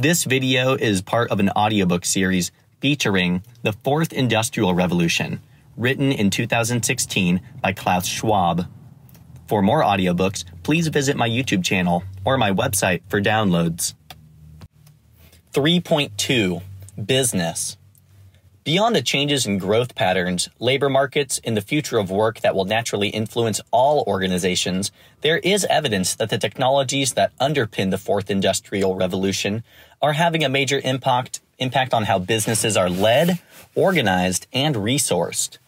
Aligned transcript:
This 0.00 0.24
video 0.24 0.76
is 0.76 1.02
part 1.02 1.30
of 1.30 1.40
an 1.40 1.50
audiobook 1.50 2.06
series 2.06 2.52
featuring 2.80 3.42
the 3.62 3.74
Fourth 3.84 4.14
Industrial 4.14 4.72
Revolution, 4.72 5.42
written 5.76 6.10
in 6.10 6.30
2016 6.30 7.42
by 7.60 7.74
Klaus 7.74 8.06
Schwab. 8.06 8.66
For 9.46 9.60
more 9.60 9.82
audiobooks, 9.82 10.46
please 10.62 10.88
visit 10.88 11.18
my 11.18 11.28
YouTube 11.28 11.62
channel 11.62 12.02
or 12.24 12.38
my 12.38 12.50
website 12.50 13.02
for 13.10 13.20
downloads. 13.20 13.92
3.2 15.52 16.62
Business 17.04 17.76
Beyond 18.70 18.94
the 18.94 19.02
changes 19.02 19.46
in 19.46 19.58
growth 19.58 19.96
patterns, 19.96 20.48
labor 20.60 20.88
markets, 20.88 21.40
and 21.42 21.56
the 21.56 21.60
future 21.60 21.98
of 21.98 22.08
work 22.08 22.38
that 22.42 22.54
will 22.54 22.66
naturally 22.66 23.08
influence 23.08 23.60
all 23.72 24.04
organizations, 24.06 24.92
there 25.22 25.38
is 25.38 25.64
evidence 25.64 26.14
that 26.14 26.30
the 26.30 26.38
technologies 26.38 27.14
that 27.14 27.36
underpin 27.38 27.90
the 27.90 27.98
fourth 27.98 28.30
industrial 28.30 28.94
revolution 28.94 29.64
are 30.00 30.12
having 30.12 30.44
a 30.44 30.48
major 30.48 30.80
impact, 30.84 31.40
impact 31.58 31.92
on 31.92 32.04
how 32.04 32.20
businesses 32.20 32.76
are 32.76 32.88
led, 32.88 33.40
organized, 33.74 34.46
and 34.52 34.76
resourced. 34.76 35.58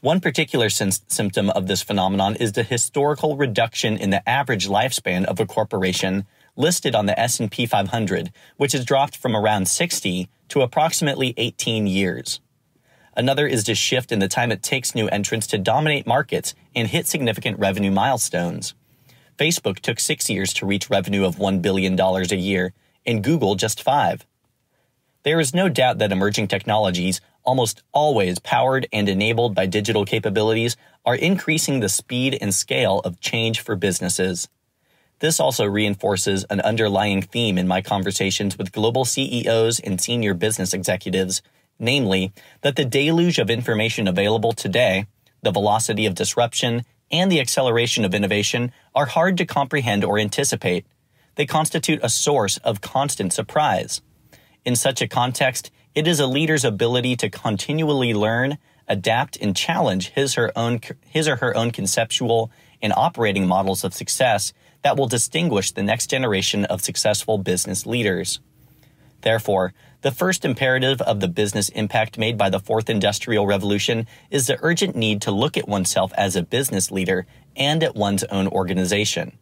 One 0.00 0.18
particular 0.18 0.70
symptom 0.70 1.50
of 1.50 1.66
this 1.66 1.82
phenomenon 1.82 2.34
is 2.36 2.52
the 2.52 2.62
historical 2.62 3.36
reduction 3.36 3.98
in 3.98 4.08
the 4.08 4.26
average 4.26 4.68
lifespan 4.68 5.26
of 5.26 5.38
a 5.38 5.44
corporation 5.44 6.24
listed 6.58 6.94
on 6.94 7.06
the 7.06 7.18
S&P 7.18 7.64
500, 7.64 8.32
which 8.56 8.72
has 8.72 8.84
dropped 8.84 9.16
from 9.16 9.36
around 9.36 9.68
60 9.68 10.28
to 10.48 10.60
approximately 10.60 11.32
18 11.36 11.86
years. 11.86 12.40
Another 13.16 13.46
is 13.46 13.64
the 13.64 13.74
shift 13.74 14.12
in 14.12 14.18
the 14.18 14.28
time 14.28 14.52
it 14.52 14.62
takes 14.62 14.94
new 14.94 15.08
entrants 15.08 15.46
to 15.48 15.58
dominate 15.58 16.06
markets 16.06 16.54
and 16.74 16.88
hit 16.88 17.06
significant 17.06 17.58
revenue 17.58 17.90
milestones. 17.90 18.74
Facebook 19.38 19.78
took 19.78 20.00
six 20.00 20.28
years 20.28 20.52
to 20.54 20.66
reach 20.66 20.90
revenue 20.90 21.24
of 21.24 21.36
$1 21.36 21.62
billion 21.62 21.98
a 21.98 22.34
year, 22.34 22.72
and 23.06 23.24
Google 23.24 23.54
just 23.54 23.82
five. 23.82 24.26
There 25.22 25.40
is 25.40 25.54
no 25.54 25.68
doubt 25.68 25.98
that 25.98 26.12
emerging 26.12 26.48
technologies, 26.48 27.20
almost 27.44 27.82
always 27.92 28.38
powered 28.38 28.86
and 28.92 29.08
enabled 29.08 29.54
by 29.54 29.66
digital 29.66 30.04
capabilities, 30.04 30.76
are 31.04 31.16
increasing 31.16 31.80
the 31.80 31.88
speed 31.88 32.38
and 32.40 32.54
scale 32.54 33.00
of 33.00 33.20
change 33.20 33.60
for 33.60 33.74
businesses. 33.76 34.48
This 35.20 35.40
also 35.40 35.64
reinforces 35.64 36.44
an 36.44 36.60
underlying 36.60 37.22
theme 37.22 37.58
in 37.58 37.66
my 37.66 37.82
conversations 37.82 38.56
with 38.56 38.72
global 38.72 39.04
CEOs 39.04 39.80
and 39.80 40.00
senior 40.00 40.34
business 40.34 40.72
executives, 40.72 41.42
namely, 41.78 42.32
that 42.60 42.76
the 42.76 42.84
deluge 42.84 43.38
of 43.38 43.50
information 43.50 44.06
available 44.06 44.52
today, 44.52 45.06
the 45.42 45.50
velocity 45.50 46.06
of 46.06 46.14
disruption, 46.14 46.84
and 47.10 47.32
the 47.32 47.40
acceleration 47.40 48.04
of 48.04 48.14
innovation 48.14 48.72
are 48.94 49.06
hard 49.06 49.36
to 49.38 49.46
comprehend 49.46 50.04
or 50.04 50.18
anticipate. 50.18 50.86
They 51.34 51.46
constitute 51.46 52.00
a 52.02 52.08
source 52.08 52.58
of 52.58 52.80
constant 52.80 53.32
surprise. 53.32 54.02
In 54.64 54.76
such 54.76 55.00
a 55.00 55.08
context, 55.08 55.70
it 55.94 56.06
is 56.06 56.20
a 56.20 56.26
leader's 56.26 56.64
ability 56.64 57.16
to 57.16 57.30
continually 57.30 58.14
learn, 58.14 58.58
adapt, 58.86 59.36
and 59.36 59.56
challenge 59.56 60.10
his, 60.10 60.34
her 60.34 60.52
own, 60.56 60.80
his 61.06 61.26
or 61.26 61.36
her 61.36 61.56
own 61.56 61.70
conceptual 61.70 62.50
and 62.80 62.92
operating 62.96 63.46
models 63.46 63.82
of 63.82 63.94
success 63.94 64.52
that 64.82 64.96
will 64.96 65.08
distinguish 65.08 65.72
the 65.72 65.82
next 65.82 66.08
generation 66.08 66.64
of 66.66 66.82
successful 66.82 67.38
business 67.38 67.86
leaders. 67.86 68.40
Therefore, 69.22 69.74
the 70.02 70.12
first 70.12 70.44
imperative 70.44 71.00
of 71.02 71.18
the 71.18 71.26
business 71.26 71.68
impact 71.70 72.18
made 72.18 72.38
by 72.38 72.50
the 72.50 72.60
fourth 72.60 72.88
industrial 72.88 73.46
revolution 73.46 74.06
is 74.30 74.46
the 74.46 74.58
urgent 74.62 74.94
need 74.94 75.20
to 75.22 75.32
look 75.32 75.56
at 75.56 75.66
oneself 75.66 76.12
as 76.16 76.36
a 76.36 76.42
business 76.42 76.92
leader 76.92 77.26
and 77.56 77.82
at 77.82 77.96
one's 77.96 78.22
own 78.24 78.46
organization. 78.46 79.36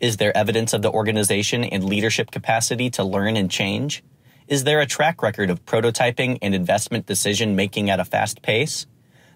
Is 0.00 0.18
there 0.18 0.36
evidence 0.36 0.74
of 0.74 0.82
the 0.82 0.90
organization 0.90 1.64
and 1.64 1.84
leadership 1.84 2.30
capacity 2.30 2.90
to 2.90 3.04
learn 3.04 3.36
and 3.36 3.50
change? 3.50 4.04
Is 4.46 4.64
there 4.64 4.80
a 4.80 4.86
track 4.86 5.22
record 5.22 5.48
of 5.48 5.64
prototyping 5.64 6.38
and 6.42 6.54
investment 6.54 7.06
decision 7.06 7.56
making 7.56 7.88
at 7.88 8.00
a 8.00 8.04
fast 8.04 8.42
pace? 8.42 8.86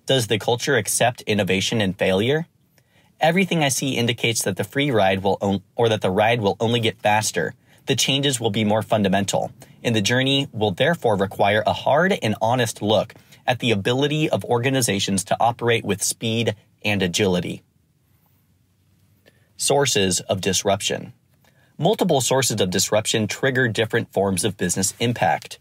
Does 0.05 0.27
the 0.27 0.39
culture 0.39 0.77
accept 0.77 1.23
innovation 1.23 1.81
and 1.81 1.97
failure? 1.97 2.47
Everything 3.21 3.65
I 3.65 3.69
see 3.69 3.97
indicates 3.97 4.43
that 4.45 4.57
the 4.57 4.65
free 4.65 4.91
ride 4.91 5.23
will, 5.23 5.39
on- 5.41 5.63
or 5.75 5.89
that 5.89 6.03
the 6.03 6.11
ride 6.11 6.41
will 6.41 6.57
only 6.61 6.79
get 6.79 7.03
faster. 7.03 7.55
The 7.87 7.97
changes 7.97 8.39
will 8.39 8.51
be 8.51 8.65
more 8.65 8.83
fundamental, 8.83 9.51
and 9.83 9.97
the 9.97 10.03
journey 10.03 10.49
will 10.53 10.71
therefore 10.71 11.17
require 11.17 11.63
a 11.67 11.73
hard 11.73 12.17
and 12.23 12.37
honest 12.41 12.81
look 12.81 13.15
at 13.47 13.59
the 13.59 13.71
ability 13.71 14.29
of 14.31 14.45
organizations 14.45 15.25
to 15.25 15.37
operate 15.41 15.85
with 15.85 16.03
speed 16.03 16.55
and 16.85 17.03
agility. 17.03 17.63
Sources 19.57 20.21
of 20.21 20.41
disruption. 20.41 21.13
Multiple 21.77 22.21
sources 22.21 22.61
of 22.61 22.71
disruption 22.71 23.27
trigger 23.27 23.67
different 23.69 24.13
forms 24.13 24.45
of 24.45 24.57
business 24.57 24.95
impact. 25.01 25.59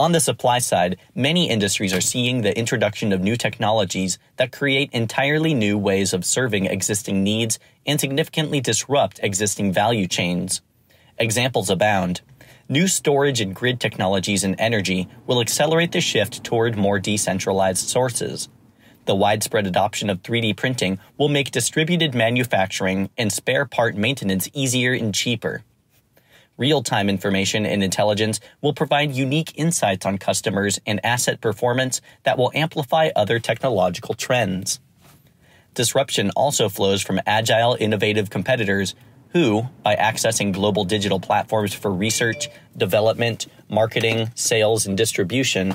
On 0.00 0.12
the 0.12 0.20
supply 0.20 0.60
side, 0.60 0.96
many 1.14 1.50
industries 1.50 1.92
are 1.92 2.00
seeing 2.00 2.40
the 2.40 2.58
introduction 2.58 3.12
of 3.12 3.20
new 3.20 3.36
technologies 3.36 4.18
that 4.38 4.50
create 4.50 4.88
entirely 4.94 5.52
new 5.52 5.76
ways 5.76 6.14
of 6.14 6.24
serving 6.24 6.64
existing 6.64 7.22
needs 7.22 7.58
and 7.84 8.00
significantly 8.00 8.62
disrupt 8.62 9.20
existing 9.22 9.74
value 9.74 10.06
chains. 10.06 10.62
Examples 11.18 11.68
abound. 11.68 12.22
New 12.66 12.88
storage 12.88 13.42
and 13.42 13.54
grid 13.54 13.78
technologies 13.78 14.42
in 14.42 14.54
energy 14.54 15.06
will 15.26 15.38
accelerate 15.38 15.92
the 15.92 16.00
shift 16.00 16.42
toward 16.42 16.78
more 16.78 16.98
decentralized 16.98 17.86
sources. 17.86 18.48
The 19.04 19.14
widespread 19.14 19.66
adoption 19.66 20.08
of 20.08 20.22
3D 20.22 20.56
printing 20.56 20.98
will 21.18 21.28
make 21.28 21.50
distributed 21.50 22.14
manufacturing 22.14 23.10
and 23.18 23.30
spare 23.30 23.66
part 23.66 23.96
maintenance 23.96 24.48
easier 24.54 24.94
and 24.94 25.14
cheaper 25.14 25.62
real 26.60 26.82
time 26.82 27.08
information 27.08 27.66
and 27.66 27.82
intelligence 27.82 28.38
will 28.60 28.74
provide 28.74 29.10
unique 29.10 29.52
insights 29.56 30.06
on 30.06 30.18
customers 30.18 30.78
and 30.86 31.04
asset 31.04 31.40
performance 31.40 32.00
that 32.22 32.38
will 32.38 32.52
amplify 32.54 33.08
other 33.16 33.40
technological 33.40 34.14
trends. 34.14 34.78
Disruption 35.74 36.30
also 36.36 36.68
flows 36.68 37.00
from 37.00 37.20
agile, 37.26 37.76
innovative 37.80 38.28
competitors 38.28 38.94
who, 39.32 39.62
by 39.82 39.96
accessing 39.96 40.52
global 40.52 40.84
digital 40.84 41.20
platforms 41.20 41.72
for 41.72 41.90
research, 41.90 42.48
development, 42.76 43.46
marketing, 43.68 44.30
sales, 44.34 44.86
and 44.86 44.96
distribution, 44.96 45.72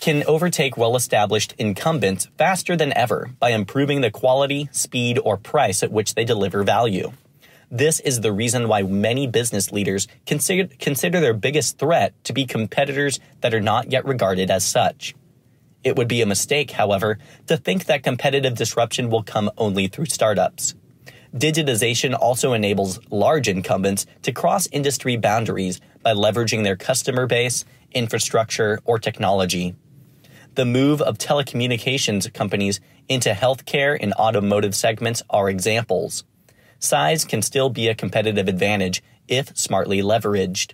can 0.00 0.24
overtake 0.24 0.76
well 0.76 0.96
established 0.96 1.54
incumbents 1.58 2.28
faster 2.36 2.76
than 2.76 2.92
ever 2.96 3.30
by 3.38 3.50
improving 3.50 4.00
the 4.00 4.10
quality, 4.10 4.68
speed, 4.72 5.18
or 5.22 5.36
price 5.36 5.82
at 5.82 5.92
which 5.92 6.14
they 6.14 6.24
deliver 6.24 6.62
value. 6.62 7.12
This 7.70 8.00
is 8.00 8.20
the 8.20 8.32
reason 8.32 8.68
why 8.68 8.82
many 8.82 9.26
business 9.26 9.72
leaders 9.72 10.06
consider, 10.26 10.68
consider 10.78 11.20
their 11.20 11.34
biggest 11.34 11.78
threat 11.78 12.12
to 12.24 12.32
be 12.32 12.46
competitors 12.46 13.20
that 13.40 13.54
are 13.54 13.60
not 13.60 13.90
yet 13.90 14.04
regarded 14.04 14.50
as 14.50 14.64
such. 14.64 15.14
It 15.82 15.96
would 15.96 16.08
be 16.08 16.22
a 16.22 16.26
mistake, 16.26 16.72
however, 16.72 17.18
to 17.46 17.56
think 17.56 17.86
that 17.86 18.02
competitive 18.02 18.54
disruption 18.54 19.10
will 19.10 19.22
come 19.22 19.50
only 19.58 19.86
through 19.86 20.06
startups. 20.06 20.74
Digitization 21.34 22.16
also 22.18 22.52
enables 22.52 23.00
large 23.10 23.48
incumbents 23.48 24.06
to 24.22 24.32
cross 24.32 24.68
industry 24.70 25.16
boundaries 25.16 25.80
by 26.02 26.14
leveraging 26.14 26.62
their 26.62 26.76
customer 26.76 27.26
base, 27.26 27.64
infrastructure, 27.92 28.80
or 28.84 28.98
technology. 28.98 29.74
The 30.54 30.64
move 30.64 31.02
of 31.02 31.18
telecommunications 31.18 32.32
companies 32.32 32.80
into 33.08 33.30
healthcare 33.30 33.98
and 34.00 34.12
automotive 34.14 34.76
segments 34.76 35.22
are 35.28 35.50
examples 35.50 36.24
size 36.84 37.24
can 37.24 37.42
still 37.42 37.70
be 37.70 37.88
a 37.88 37.94
competitive 37.94 38.48
advantage 38.48 39.02
if 39.26 39.56
smartly 39.56 40.02
leveraged. 40.02 40.72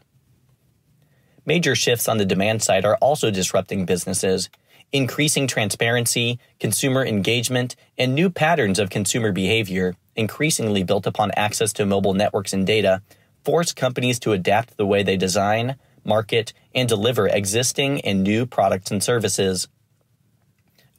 Major 1.47 1.75
shifts 1.75 2.09
on 2.09 2.19
the 2.19 2.26
demand 2.26 2.62
side 2.62 2.84
are 2.84 2.97
also 2.97 3.31
disrupting 3.31 3.87
businesses. 3.87 4.50
Increasing 4.93 5.47
transparency, 5.47 6.38
consumer 6.59 7.04
engagement, 7.04 7.76
and 7.97 8.15
new 8.15 8.28
patterns 8.28 8.78
of 8.78 8.91
consumer 8.91 9.32
behavior, 9.32 9.94
increasingly 10.16 10.82
built 10.82 11.06
upon 11.06 11.31
access 11.37 11.72
to 11.75 11.87
mobile 11.87 12.15
networks 12.15 12.53
and 12.53 12.66
data, 12.66 13.03
force 13.44 13.72
companies 13.72 14.19
to 14.21 14.32
adapt 14.32 14.77
the 14.77 14.87
way 14.87 15.03
they 15.03 15.16
design, 15.16 15.77
market, 16.04 16.53
and 16.74 16.89
deliver 16.89 17.28
existing 17.28 18.01
and 18.03 18.22
new 18.22 18.47
products 18.47 18.91
and 18.91 19.03
services. 19.03 19.68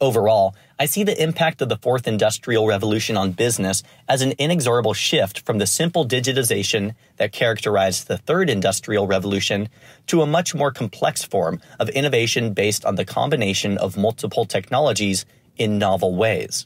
Overall, 0.01 0.55
I 0.79 0.85
see 0.87 1.03
the 1.03 1.21
impact 1.21 1.61
of 1.61 1.69
the 1.69 1.77
fourth 1.77 2.07
industrial 2.07 2.65
revolution 2.65 3.15
on 3.15 3.33
business 3.33 3.83
as 4.09 4.23
an 4.23 4.33
inexorable 4.39 4.95
shift 4.95 5.45
from 5.45 5.59
the 5.59 5.67
simple 5.67 6.07
digitization 6.07 6.95
that 7.17 7.31
characterized 7.31 8.07
the 8.07 8.17
third 8.17 8.49
industrial 8.49 9.05
revolution 9.05 9.69
to 10.07 10.23
a 10.23 10.25
much 10.25 10.55
more 10.55 10.71
complex 10.71 11.23
form 11.23 11.61
of 11.79 11.87
innovation 11.89 12.53
based 12.53 12.83
on 12.83 12.95
the 12.95 13.05
combination 13.05 13.77
of 13.77 13.95
multiple 13.95 14.43
technologies 14.43 15.23
in 15.55 15.77
novel 15.77 16.15
ways. 16.15 16.65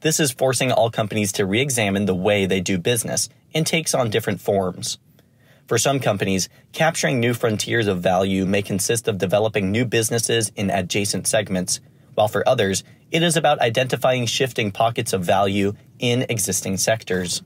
This 0.00 0.18
is 0.18 0.32
forcing 0.32 0.72
all 0.72 0.90
companies 0.90 1.30
to 1.32 1.46
re 1.46 1.60
examine 1.60 2.06
the 2.06 2.14
way 2.14 2.44
they 2.44 2.60
do 2.60 2.76
business 2.76 3.28
and 3.54 3.64
takes 3.64 3.94
on 3.94 4.10
different 4.10 4.40
forms. 4.40 4.98
For 5.68 5.78
some 5.78 6.00
companies, 6.00 6.48
capturing 6.72 7.20
new 7.20 7.34
frontiers 7.34 7.86
of 7.86 8.02
value 8.02 8.46
may 8.46 8.62
consist 8.62 9.06
of 9.06 9.18
developing 9.18 9.70
new 9.70 9.84
businesses 9.84 10.50
in 10.56 10.70
adjacent 10.70 11.28
segments 11.28 11.78
while 12.18 12.26
for 12.26 12.46
others, 12.48 12.82
it 13.12 13.22
is 13.22 13.36
about 13.36 13.60
identifying 13.60 14.26
shifting 14.26 14.72
pockets 14.72 15.12
of 15.12 15.22
value 15.22 15.72
in 16.00 16.26
existing 16.28 16.76
sectors. 16.76 17.42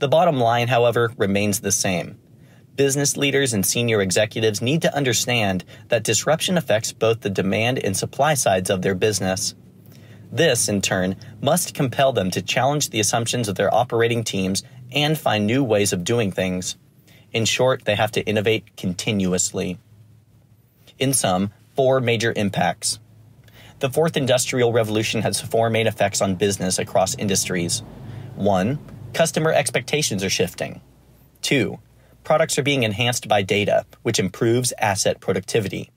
The 0.00 0.08
bottom 0.08 0.40
line, 0.40 0.66
however, 0.66 1.12
remains 1.16 1.60
the 1.60 1.70
same. 1.70 2.18
business 2.76 3.16
leaders 3.16 3.52
and 3.52 3.64
senior 3.64 4.00
executives 4.02 4.60
need 4.60 4.82
to 4.82 4.94
understand 4.96 5.64
that 5.88 6.04
disruption 6.04 6.58
affects 6.58 6.92
both 6.92 7.20
the 7.20 7.30
demand 7.30 7.78
and 7.78 7.96
supply 7.96 8.34
sides 8.34 8.70
of 8.70 8.82
their 8.82 8.94
business. 8.94 9.54
This, 10.32 10.68
in 10.68 10.80
turn, 10.80 11.16
must 11.40 11.74
compel 11.74 12.12
them 12.12 12.30
to 12.32 12.42
challenge 12.42 12.90
the 12.90 13.00
assumptions 13.00 13.48
of 13.48 13.54
their 13.54 13.72
operating 13.72 14.24
teams 14.24 14.64
and 14.90 15.16
find 15.16 15.46
new 15.46 15.62
ways 15.62 15.92
of 15.92 16.04
doing 16.04 16.32
things. 16.32 16.76
In 17.32 17.44
short, 17.44 17.84
they 17.84 17.94
have 17.94 18.12
to 18.12 18.22
innovate 18.22 18.76
continuously. 18.76 19.78
In 20.98 21.12
sum, 21.12 21.52
four 21.76 22.00
major 22.00 22.32
impacts. 22.34 22.98
The 23.84 23.90
fourth 23.90 24.16
industrial 24.16 24.72
revolution 24.72 25.20
has 25.20 25.42
four 25.42 25.68
main 25.68 25.86
effects 25.86 26.22
on 26.22 26.36
business 26.36 26.78
across 26.78 27.14
industries. 27.16 27.82
One, 28.34 28.78
customer 29.12 29.52
expectations 29.52 30.24
are 30.24 30.30
shifting. 30.30 30.80
Two, 31.42 31.80
products 32.22 32.58
are 32.58 32.62
being 32.62 32.84
enhanced 32.84 33.28
by 33.28 33.42
data, 33.42 33.84
which 34.00 34.18
improves 34.18 34.72
asset 34.78 35.20
productivity. 35.20 35.90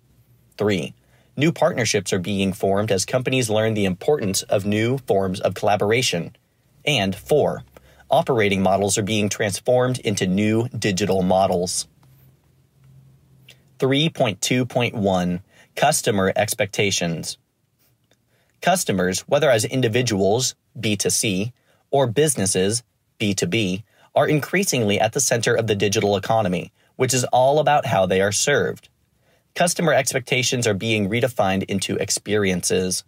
Three, 0.57 0.95
new 1.37 1.53
partnerships 1.53 2.11
are 2.11 2.19
being 2.19 2.51
formed 2.51 2.91
as 2.91 3.05
companies 3.05 3.49
learn 3.49 3.73
the 3.73 3.85
importance 3.85 4.41
of 4.41 4.65
new 4.65 4.97
forms 4.97 5.39
of 5.39 5.53
collaboration. 5.53 6.35
And 6.83 7.15
four, 7.15 7.63
operating 8.11 8.61
models 8.61 8.97
are 8.97 9.01
being 9.01 9.29
transformed 9.29 9.99
into 9.99 10.27
new 10.27 10.67
digital 10.77 11.21
models. 11.21 11.87
3.2.1 13.79 15.41
Customer 15.77 16.33
Expectations 16.35 17.37
Customers, 18.61 19.21
whether 19.21 19.49
as 19.49 19.65
individuals, 19.65 20.55
B2C, 20.79 21.53
or 21.91 22.07
businesses, 22.07 22.83
B2B, 23.19 23.83
are 24.15 24.27
increasingly 24.27 24.99
at 24.99 25.13
the 25.13 25.19
center 25.19 25.53
of 25.53 25.67
the 25.67 25.75
digital 25.75 26.15
economy, 26.15 26.71
which 26.95 27.13
is 27.13 27.23
all 27.25 27.59
about 27.59 27.85
how 27.85 28.05
they 28.05 28.19
are 28.19 28.31
served. 28.31 28.89
Customer 29.55 29.93
expectations 29.93 30.67
are 30.67 30.73
being 30.73 31.09
redefined 31.09 31.63
into 31.63 31.95
experiences. 31.95 33.03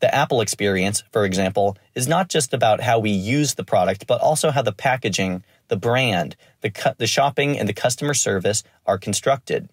The 0.00 0.14
Apple 0.14 0.40
experience, 0.40 1.02
for 1.12 1.24
example, 1.24 1.76
is 1.94 2.06
not 2.06 2.28
just 2.28 2.54
about 2.54 2.80
how 2.80 2.98
we 2.98 3.10
use 3.10 3.54
the 3.54 3.64
product, 3.64 4.06
but 4.06 4.20
also 4.20 4.50
how 4.50 4.62
the 4.62 4.72
packaging, 4.72 5.44
the 5.68 5.76
brand, 5.76 6.36
the, 6.60 6.70
cu- 6.70 6.94
the 6.98 7.06
shopping, 7.06 7.58
and 7.58 7.68
the 7.68 7.74
customer 7.74 8.14
service 8.14 8.62
are 8.86 8.98
constructed. 8.98 9.68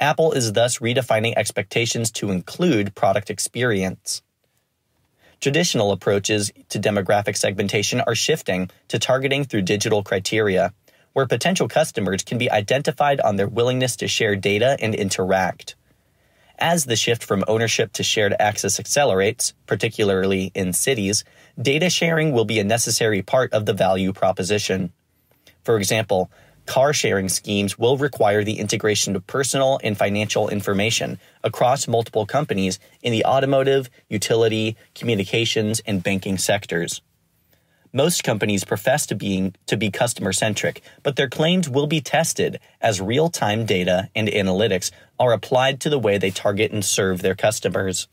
Apple 0.00 0.32
is 0.32 0.52
thus 0.52 0.78
redefining 0.78 1.34
expectations 1.36 2.10
to 2.12 2.30
include 2.30 2.94
product 2.94 3.30
experience. 3.30 4.22
Traditional 5.40 5.92
approaches 5.92 6.50
to 6.70 6.80
demographic 6.80 7.36
segmentation 7.36 8.00
are 8.00 8.16
shifting 8.16 8.70
to 8.88 8.98
targeting 8.98 9.44
through 9.44 9.62
digital 9.62 10.02
criteria, 10.02 10.72
where 11.12 11.26
potential 11.26 11.68
customers 11.68 12.24
can 12.24 12.38
be 12.38 12.50
identified 12.50 13.20
on 13.20 13.36
their 13.36 13.46
willingness 13.46 13.94
to 13.96 14.08
share 14.08 14.34
data 14.34 14.76
and 14.80 14.96
interact. 14.96 15.76
As 16.58 16.86
the 16.86 16.96
shift 16.96 17.22
from 17.22 17.44
ownership 17.46 17.92
to 17.92 18.02
shared 18.02 18.34
access 18.40 18.80
accelerates, 18.80 19.54
particularly 19.66 20.50
in 20.56 20.72
cities, 20.72 21.22
data 21.60 21.88
sharing 21.88 22.32
will 22.32 22.44
be 22.44 22.58
a 22.58 22.64
necessary 22.64 23.22
part 23.22 23.52
of 23.52 23.64
the 23.64 23.72
value 23.72 24.12
proposition. 24.12 24.92
For 25.62 25.76
example, 25.76 26.32
car 26.68 26.92
sharing 26.92 27.28
schemes 27.30 27.78
will 27.78 27.96
require 27.96 28.44
the 28.44 28.60
integration 28.60 29.16
of 29.16 29.26
personal 29.26 29.80
and 29.82 29.96
financial 29.96 30.48
information 30.50 31.18
across 31.42 31.88
multiple 31.88 32.26
companies 32.26 32.78
in 33.02 33.10
the 33.10 33.24
automotive, 33.24 33.88
utility, 34.08 34.76
communications, 34.94 35.80
and 35.86 36.02
banking 36.02 36.36
sectors. 36.38 37.00
Most 37.90 38.22
companies 38.22 38.64
profess 38.64 39.06
to 39.06 39.14
being 39.14 39.54
to 39.66 39.78
be 39.78 39.90
customer 39.90 40.34
centric, 40.34 40.82
but 41.02 41.16
their 41.16 41.30
claims 41.30 41.70
will 41.70 41.86
be 41.86 42.02
tested 42.02 42.60
as 42.82 43.00
real-time 43.00 43.64
data 43.64 44.10
and 44.14 44.28
analytics 44.28 44.90
are 45.18 45.32
applied 45.32 45.80
to 45.80 45.88
the 45.88 45.98
way 45.98 46.18
they 46.18 46.30
target 46.30 46.70
and 46.70 46.84
serve 46.84 47.22
their 47.22 47.34
customers. 47.34 48.08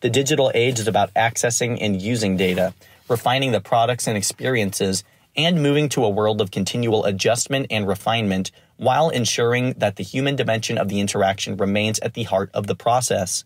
The 0.00 0.10
digital 0.10 0.50
age 0.54 0.80
is 0.80 0.88
about 0.88 1.14
accessing 1.14 1.78
and 1.80 2.02
using 2.02 2.36
data, 2.36 2.74
refining 3.08 3.52
the 3.52 3.60
products 3.60 4.08
and 4.08 4.16
experiences 4.16 5.04
and 5.36 5.62
moving 5.62 5.88
to 5.90 6.04
a 6.04 6.10
world 6.10 6.40
of 6.40 6.50
continual 6.50 7.04
adjustment 7.04 7.66
and 7.70 7.86
refinement 7.86 8.50
while 8.76 9.10
ensuring 9.10 9.72
that 9.78 9.96
the 9.96 10.02
human 10.02 10.36
dimension 10.36 10.78
of 10.78 10.88
the 10.88 11.00
interaction 11.00 11.56
remains 11.56 11.98
at 12.00 12.14
the 12.14 12.24
heart 12.24 12.50
of 12.54 12.66
the 12.66 12.74
process. 12.74 13.44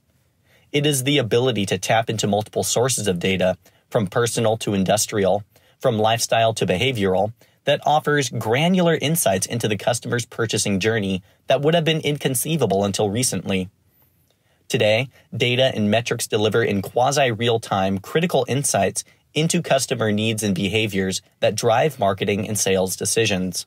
It 0.73 0.87
is 0.87 1.05
the 1.05 1.19
ability 1.19 1.67
to 1.67 1.79
tap 1.79 2.09
into 2.09 2.27
multiple 2.27 2.63
sources 2.63 3.09
of 3.09 3.19
data, 3.19 3.57
from 3.89 4.07
personal 4.07 4.57
to 4.59 4.75
industrial, 4.75 5.43
from 5.81 5.99
lifestyle 5.99 6.55
to 6.55 6.67
behavioral, 6.67 7.33
that 7.65 7.81
offers 7.85 8.29
granular 8.31 8.97
insights 9.01 9.47
into 9.47 9.69
the 9.69 9.77
customer's 9.77 10.27
purchasing 10.27 10.81
journey 10.81 11.23
that 11.47 11.61
would 11.61 11.75
have 11.75 11.85
been 11.85 12.01
inconceivable 12.01 12.85
until 12.85 13.11
recently. 13.11 13.69
Today, 14.69 15.09
data 15.37 15.73
and 15.75 15.91
metrics 15.91 16.29
deliver 16.29 16.63
in 16.63 16.81
quasi 16.81 17.33
real 17.33 17.59
time 17.59 17.99
critical 17.99 18.47
insights 18.49 19.03
into 19.35 19.62
customer 19.62 20.12
needs 20.12 20.43
and 20.43 20.55
behaviors 20.55 21.23
that 21.41 21.55
drive 21.55 21.99
marketing 21.99 22.47
and 22.47 22.59
sales 22.59 22.97
decisions. 22.97 23.67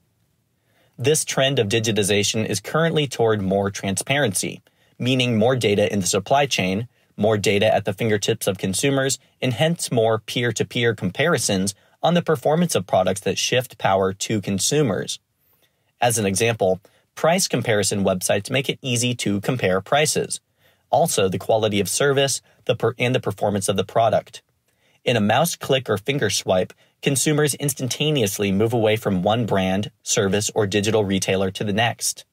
This 0.97 1.25
trend 1.25 1.59
of 1.59 1.69
digitization 1.69 2.45
is 2.45 2.59
currently 2.59 3.07
toward 3.07 3.41
more 3.41 3.71
transparency, 3.71 4.61
meaning 4.99 5.37
more 5.37 5.55
data 5.55 5.91
in 5.91 6.01
the 6.01 6.07
supply 6.07 6.45
chain, 6.45 6.87
more 7.17 7.37
data 7.37 7.73
at 7.73 7.85
the 7.85 7.93
fingertips 7.93 8.47
of 8.47 8.57
consumers, 8.57 9.19
and 9.41 9.53
hence 9.53 9.91
more 9.91 10.19
peer 10.19 10.51
to 10.53 10.65
peer 10.65 10.93
comparisons 10.93 11.73
on 12.01 12.13
the 12.13 12.21
performance 12.21 12.75
of 12.75 12.85
products 12.85 13.21
that 13.21 13.37
shift 13.37 13.77
power 13.77 14.13
to 14.13 14.41
consumers. 14.41 15.19
As 16.01 16.17
an 16.17 16.25
example, 16.25 16.81
price 17.15 17.47
comparison 17.47 18.03
websites 18.03 18.51
make 18.51 18.69
it 18.69 18.79
easy 18.81 19.15
to 19.15 19.39
compare 19.41 19.81
prices. 19.81 20.41
Also, 20.89 21.27
the 21.27 21.39
quality 21.39 21.79
of 21.79 21.89
service 21.89 22.41
the 22.65 22.93
and 22.99 23.15
the 23.15 23.19
performance 23.19 23.67
of 23.67 23.77
the 23.77 23.83
product. 23.83 24.41
In 25.05 25.17
a 25.17 25.21
mouse 25.21 25.57
click 25.57 25.89
or 25.89 25.97
finger 25.97 26.29
swipe, 26.29 26.71
consumers 27.01 27.55
instantaneously 27.55 28.53
move 28.53 28.71
away 28.71 28.95
from 28.95 29.21
one 29.21 29.45
brand, 29.45 29.91
service, 30.01 30.49
or 30.55 30.65
digital 30.65 31.03
retailer 31.03 31.51
to 31.51 31.65
the 31.65 31.73
next. 31.73 32.23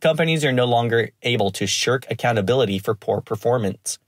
Companies 0.00 0.44
are 0.44 0.52
no 0.52 0.66
longer 0.66 1.10
able 1.22 1.50
to 1.52 1.66
shirk 1.66 2.04
accountability 2.10 2.78
for 2.78 2.94
poor 2.94 3.22
performance. 3.22 3.98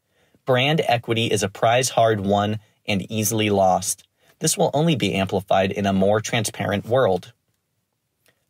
Brand 0.45 0.83
equity 0.87 1.27
is 1.27 1.43
a 1.43 1.49
prize 1.49 1.91
hard 1.91 2.21
won 2.21 2.59
and 2.87 3.11
easily 3.11 3.49
lost. 3.49 4.07
This 4.41 4.59
will 4.59 4.71
only 4.75 4.95
be 4.95 5.15
amplified 5.15 5.73
in 5.73 5.87
a 5.87 5.93
more 5.95 6.21
transparent 6.21 6.85
world. 6.85 7.33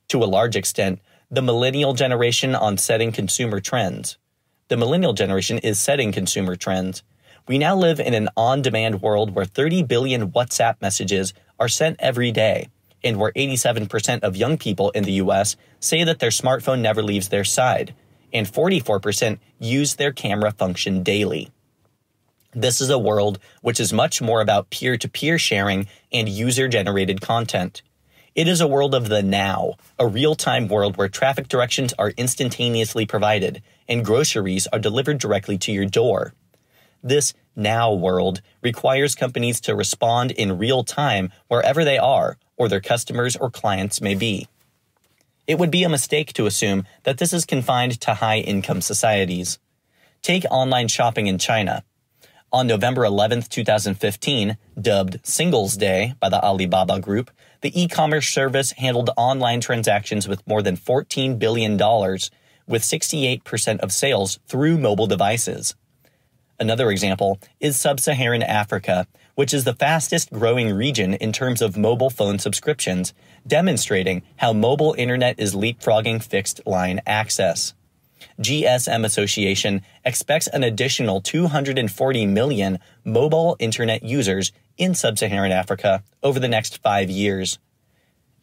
To 0.09 0.25
a 0.25 0.27
large 0.27 0.57
extent, 0.57 1.01
the 1.31 1.43
millennial 1.43 1.95
generation 1.95 2.57
on 2.57 2.79
setting 2.79 3.13
consumer 3.13 3.61
trends. 3.61 4.19
The 4.69 4.77
millennial 4.77 5.13
generation 5.13 5.59
is 5.59 5.79
setting 5.79 6.11
consumer 6.11 6.57
trends. 6.57 7.05
We 7.49 7.59
now 7.59 7.75
live 7.75 7.99
in 7.99 8.15
an 8.15 8.29
on 8.37 8.63
demand 8.63 9.03
world 9.03 9.35
where 9.35 9.45
30 9.45 9.83
billion 9.83 10.31
WhatsApp 10.31 10.81
messages 10.81 11.35
are 11.59 11.69
sent 11.69 11.97
every 11.99 12.31
day, 12.31 12.69
and 13.03 13.17
where 13.17 13.33
87% 13.33 14.21
of 14.23 14.37
young 14.37 14.57
people 14.57 14.91
in 14.91 15.03
the 15.03 15.15
US 15.15 15.57
say 15.81 16.05
that 16.05 16.21
their 16.21 16.31
smartphone 16.31 16.81
never 16.81 17.03
leaves 17.03 17.31
their 17.31 17.43
side, 17.43 17.95
and 18.33 18.47
44% 18.47 19.41
use 19.59 19.97
their 19.97 20.13
camera 20.13 20.53
function 20.53 21.03
daily. 21.03 21.51
This 22.55 22.81
is 22.81 22.91
a 22.91 22.99
world 22.99 23.41
which 23.61 23.81
is 23.81 23.93
much 23.93 24.23
more 24.23 24.41
about 24.41 24.71
peer 24.71 24.97
to 24.97 25.09
peer 25.09 25.37
sharing 25.37 25.89
and 26.13 26.29
user 26.29 26.69
generated 26.69 27.21
content. 27.21 27.83
It 28.37 28.47
is 28.47 28.61
a 28.61 28.69
world 28.69 28.95
of 28.95 29.09
the 29.09 29.23
now, 29.23 29.75
a 29.99 30.07
real 30.07 30.37
time 30.37 30.69
world 30.69 30.97
where 30.97 31.09
traffic 31.09 31.49
directions 31.49 31.93
are 31.99 32.11
instantaneously 32.11 33.05
provided 33.05 33.63
and 33.89 34.05
groceries 34.05 34.69
are 34.69 34.79
delivered 34.79 35.19
directly 35.19 35.59
to 35.59 35.73
your 35.73 35.87
door. 35.87 36.35
This 37.03 37.35
now 37.57 37.93
world 37.93 38.41
requires 38.63 39.15
companies 39.15 39.61
to 39.63 39.75
respond 39.75 40.31
in 40.31 40.59
real 40.59 40.85
time 40.85 41.33
wherever 41.49 41.85
they 41.85 41.99
are 41.99 42.39
or 42.57 42.69
their 42.69 42.81
customers 42.81 43.37
or 43.37 43.51
clients 43.51 44.01
may 44.01 44.15
be. 44.15 44.49
It 45.47 45.59
would 45.59 45.71
be 45.71 45.83
a 45.83 45.89
mistake 45.89 46.33
to 46.35 46.47
assume 46.47 46.87
that 47.03 47.19
this 47.19 47.33
is 47.33 47.45
confined 47.45 48.01
to 48.03 48.15
high 48.15 48.39
income 48.39 48.81
societies. 48.81 49.59
Take 50.23 50.45
online 50.51 50.89
shopping 50.89 51.27
in 51.27 51.39
China. 51.39 51.83
On 52.53 52.67
November 52.67 53.05
11, 53.05 53.43
2015, 53.43 54.57
dubbed 54.81 55.21
Singles 55.27 55.77
Day 55.77 56.15
by 56.21 56.29
the 56.29 56.43
Alibaba 56.43 57.01
Group, 57.01 57.31
the 57.63 57.81
e 57.81 57.89
commerce 57.89 58.29
service 58.29 58.73
handled 58.73 59.11
online 59.17 59.61
transactions 59.61 60.29
with 60.29 60.47
more 60.47 60.63
than 60.63 60.77
$14 60.77 61.39
billion, 61.39 61.73
with 62.69 62.83
68% 62.83 63.81
of 63.81 63.93
sales 63.93 64.39
through 64.47 64.79
mobile 64.79 65.07
devices. 65.07 65.75
Another 66.63 66.93
example 66.93 67.41
is 67.59 67.77
sub 67.77 67.99
Saharan 67.99 68.45
Africa, 68.45 69.09
which 69.35 69.53
is 69.53 69.65
the 69.65 69.75
fastest 69.75 70.31
growing 70.31 70.73
region 70.73 71.15
in 71.15 71.33
terms 71.33 71.61
of 71.61 71.77
mobile 71.77 72.09
phone 72.09 72.39
subscriptions, 72.39 73.13
demonstrating 73.45 74.23
how 74.37 74.53
mobile 74.53 74.95
internet 74.97 75.41
is 75.41 75.57
leapfrogging 75.57 76.23
fixed 76.23 76.61
line 76.65 77.01
access. 77.05 77.75
GSM 78.41 79.05
Association 79.05 79.83
expects 80.05 80.47
an 80.47 80.63
additional 80.63 81.21
240 81.21 82.27
million 82.27 82.79
mobile 83.05 83.57
internet 83.59 84.05
users 84.05 84.53
in 84.79 84.95
sub 84.95 85.19
Saharan 85.19 85.51
Africa 85.51 86.05
over 86.23 86.39
the 86.39 86.47
next 86.47 86.81
five 86.81 87.11
years. 87.11 87.59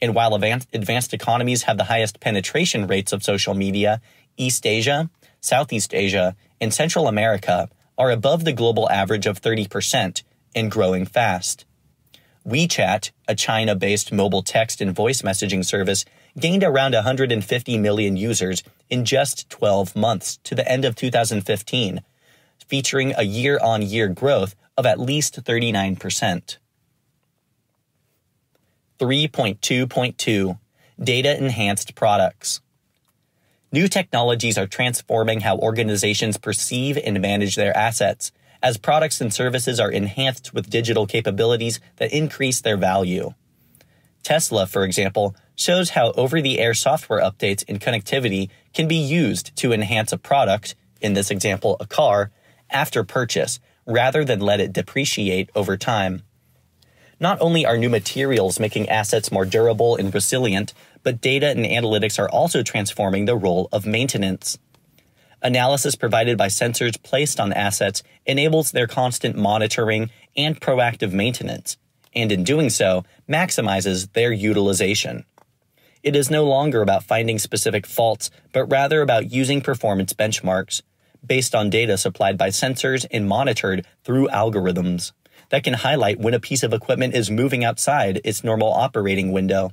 And 0.02 0.14
while 0.14 0.36
advanced 0.36 1.14
economies 1.14 1.64
have 1.64 1.78
the 1.78 1.86
highest 1.86 2.20
penetration 2.20 2.86
rates 2.86 3.14
of 3.14 3.24
social 3.24 3.54
media, 3.54 4.02
East 4.36 4.66
Asia, 4.66 5.10
Southeast 5.40 5.94
Asia, 5.94 6.36
and 6.60 6.74
Central 6.74 7.08
America 7.08 7.70
are 8.00 8.10
above 8.10 8.46
the 8.46 8.54
global 8.54 8.90
average 8.90 9.28
of 9.28 9.42
30% 9.42 10.24
and 10.56 10.72
growing 10.72 11.06
fast. 11.06 11.66
WeChat, 12.48 13.12
a 13.28 13.36
China 13.36 13.76
based 13.76 14.14
mobile 14.14 14.42
text 14.42 14.80
and 14.80 14.96
voice 14.96 15.22
messaging 15.22 15.64
service, 15.64 16.06
gained 16.40 16.64
around 16.64 16.94
150 16.94 17.78
million 17.78 18.16
users 18.16 18.64
in 18.90 19.04
just 19.04 19.50
12 19.50 19.96
months 19.96 20.38
to 20.46 20.56
the 20.56 20.68
end 20.68 20.86
of 20.86 20.96
2015, 20.96 22.02
featuring 22.66 23.14
a 23.18 23.24
year 23.24 23.60
on 23.62 23.82
year 23.82 24.08
growth 24.08 24.56
of 24.78 24.86
at 24.86 25.00
least 25.00 25.44
39%. 25.44 26.58
3.2.2 29.00 30.60
Data 31.02 31.38
Enhanced 31.38 31.96
Products. 31.96 32.62
New 33.72 33.88
technologies 33.88 34.58
are 34.58 34.66
transforming 34.66 35.42
how 35.42 35.58
organizations 35.58 36.38
perceive 36.38 36.98
and 36.98 37.22
manage 37.22 37.56
their 37.56 37.76
assets, 37.78 38.32
as 38.64 38.78
products 38.78 39.22
and 39.22 39.32
services 39.32 39.80
are 39.80 39.92
enhanced 39.92 40.54
with 40.54 40.72
digital 40.72 41.06
capabilities 41.06 41.80
that 41.98 42.12
increase 42.12 42.62
their 42.62 42.78
value. 42.78 43.34
Tesla, 44.24 44.66
for 44.66 44.84
example, 44.84 45.36
shows 45.56 45.92
how 45.92 46.12
over 46.14 46.42
the 46.42 46.58
air 46.60 46.74
software 46.74 47.22
updates 47.22 47.64
and 47.68 47.80
connectivity 47.80 48.50
can 48.74 48.88
be 48.88 48.96
used 48.96 49.56
to 49.56 49.72
enhance 49.72 50.12
a 50.12 50.18
product, 50.18 50.76
in 51.00 51.14
this 51.14 51.30
example, 51.30 51.78
a 51.80 51.86
car, 51.86 52.32
after 52.72 53.04
purchase, 53.04 53.60
rather 53.86 54.26
than 54.26 54.40
let 54.40 54.60
it 54.60 54.74
depreciate 54.74 55.50
over 55.56 55.78
time. 55.78 56.24
Not 57.20 57.40
only 57.42 57.66
are 57.66 57.78
new 57.78 57.90
materials 57.90 58.60
making 58.60 58.88
assets 58.88 59.32
more 59.32 59.46
durable 59.46 59.96
and 59.96 60.14
resilient, 60.14 60.74
but 61.04 61.22
data 61.22 61.50
and 61.50 61.66
analytics 61.66 62.20
are 62.20 62.30
also 62.30 62.64
transforming 62.64 63.26
the 63.26 63.36
role 63.36 63.70
of 63.72 63.86
maintenance. 63.86 64.58
Analysis 65.42 65.96
provided 65.96 66.38
by 66.38 66.48
sensors 66.48 67.02
placed 67.02 67.40
on 67.40 67.54
assets 67.54 68.04
enables 68.26 68.72
their 68.72 68.88
constant 68.88 69.38
monitoring 69.38 70.10
and 70.36 70.60
proactive 70.60 71.14
maintenance, 71.14 71.78
and 72.14 72.32
in 72.32 72.44
doing 72.44 72.70
so, 72.70 73.06
maximizes 73.30 74.12
their 74.14 74.34
utilization. 74.34 75.26
It 76.04 76.16
is 76.16 76.30
no 76.30 76.46
longer 76.46 76.82
about 76.82 77.04
finding 77.04 77.40
specific 77.40 77.86
faults, 77.86 78.30
but 78.54 78.66
rather 78.66 79.02
about 79.02 79.32
using 79.32 79.62
performance 79.62 80.14
benchmarks 80.14 80.82
based 81.26 81.54
on 81.54 81.70
data 81.70 81.98
supplied 81.98 82.38
by 82.38 82.50
sensors 82.50 83.06
and 83.12 83.28
monitored 83.28 83.86
through 84.04 84.28
algorithms 84.30 85.12
that 85.50 85.64
can 85.64 85.74
highlight 85.74 86.20
when 86.20 86.34
a 86.34 86.40
piece 86.40 86.64
of 86.64 86.74
equipment 86.74 87.16
is 87.16 87.30
moving 87.30 87.64
outside 87.64 88.22
its 88.24 88.44
normal 88.44 88.72
operating 88.72 89.32
window. 89.32 89.72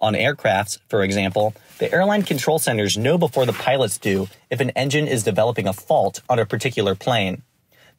On 0.00 0.14
aircrafts, 0.14 0.78
for 0.88 1.02
example, 1.02 1.54
the 1.78 1.92
airline 1.92 2.22
control 2.22 2.58
centers 2.58 2.96
know 2.96 3.18
before 3.18 3.46
the 3.46 3.52
pilots 3.52 3.98
do 3.98 4.28
if 4.50 4.60
an 4.60 4.70
engine 4.70 5.06
is 5.06 5.22
developing 5.22 5.66
a 5.66 5.72
fault 5.72 6.20
on 6.28 6.38
a 6.38 6.46
particular 6.46 6.94
plane. 6.94 7.42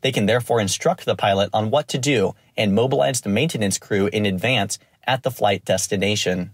They 0.02 0.12
can 0.12 0.26
therefore 0.26 0.60
instruct 0.60 1.06
the 1.06 1.16
pilot 1.16 1.50
on 1.54 1.72
what 1.72 1.88
to 1.90 1.98
do 1.98 2.36
and 2.56 2.76
mobilize 2.76 3.22
the 3.22 3.30
maintenance 3.30 3.78
crew 3.78 4.08
in 4.14 4.26
advance 4.26 4.78
at 5.06 5.24
the 5.24 5.32
flight 5.32 5.66
destination. 5.66 6.52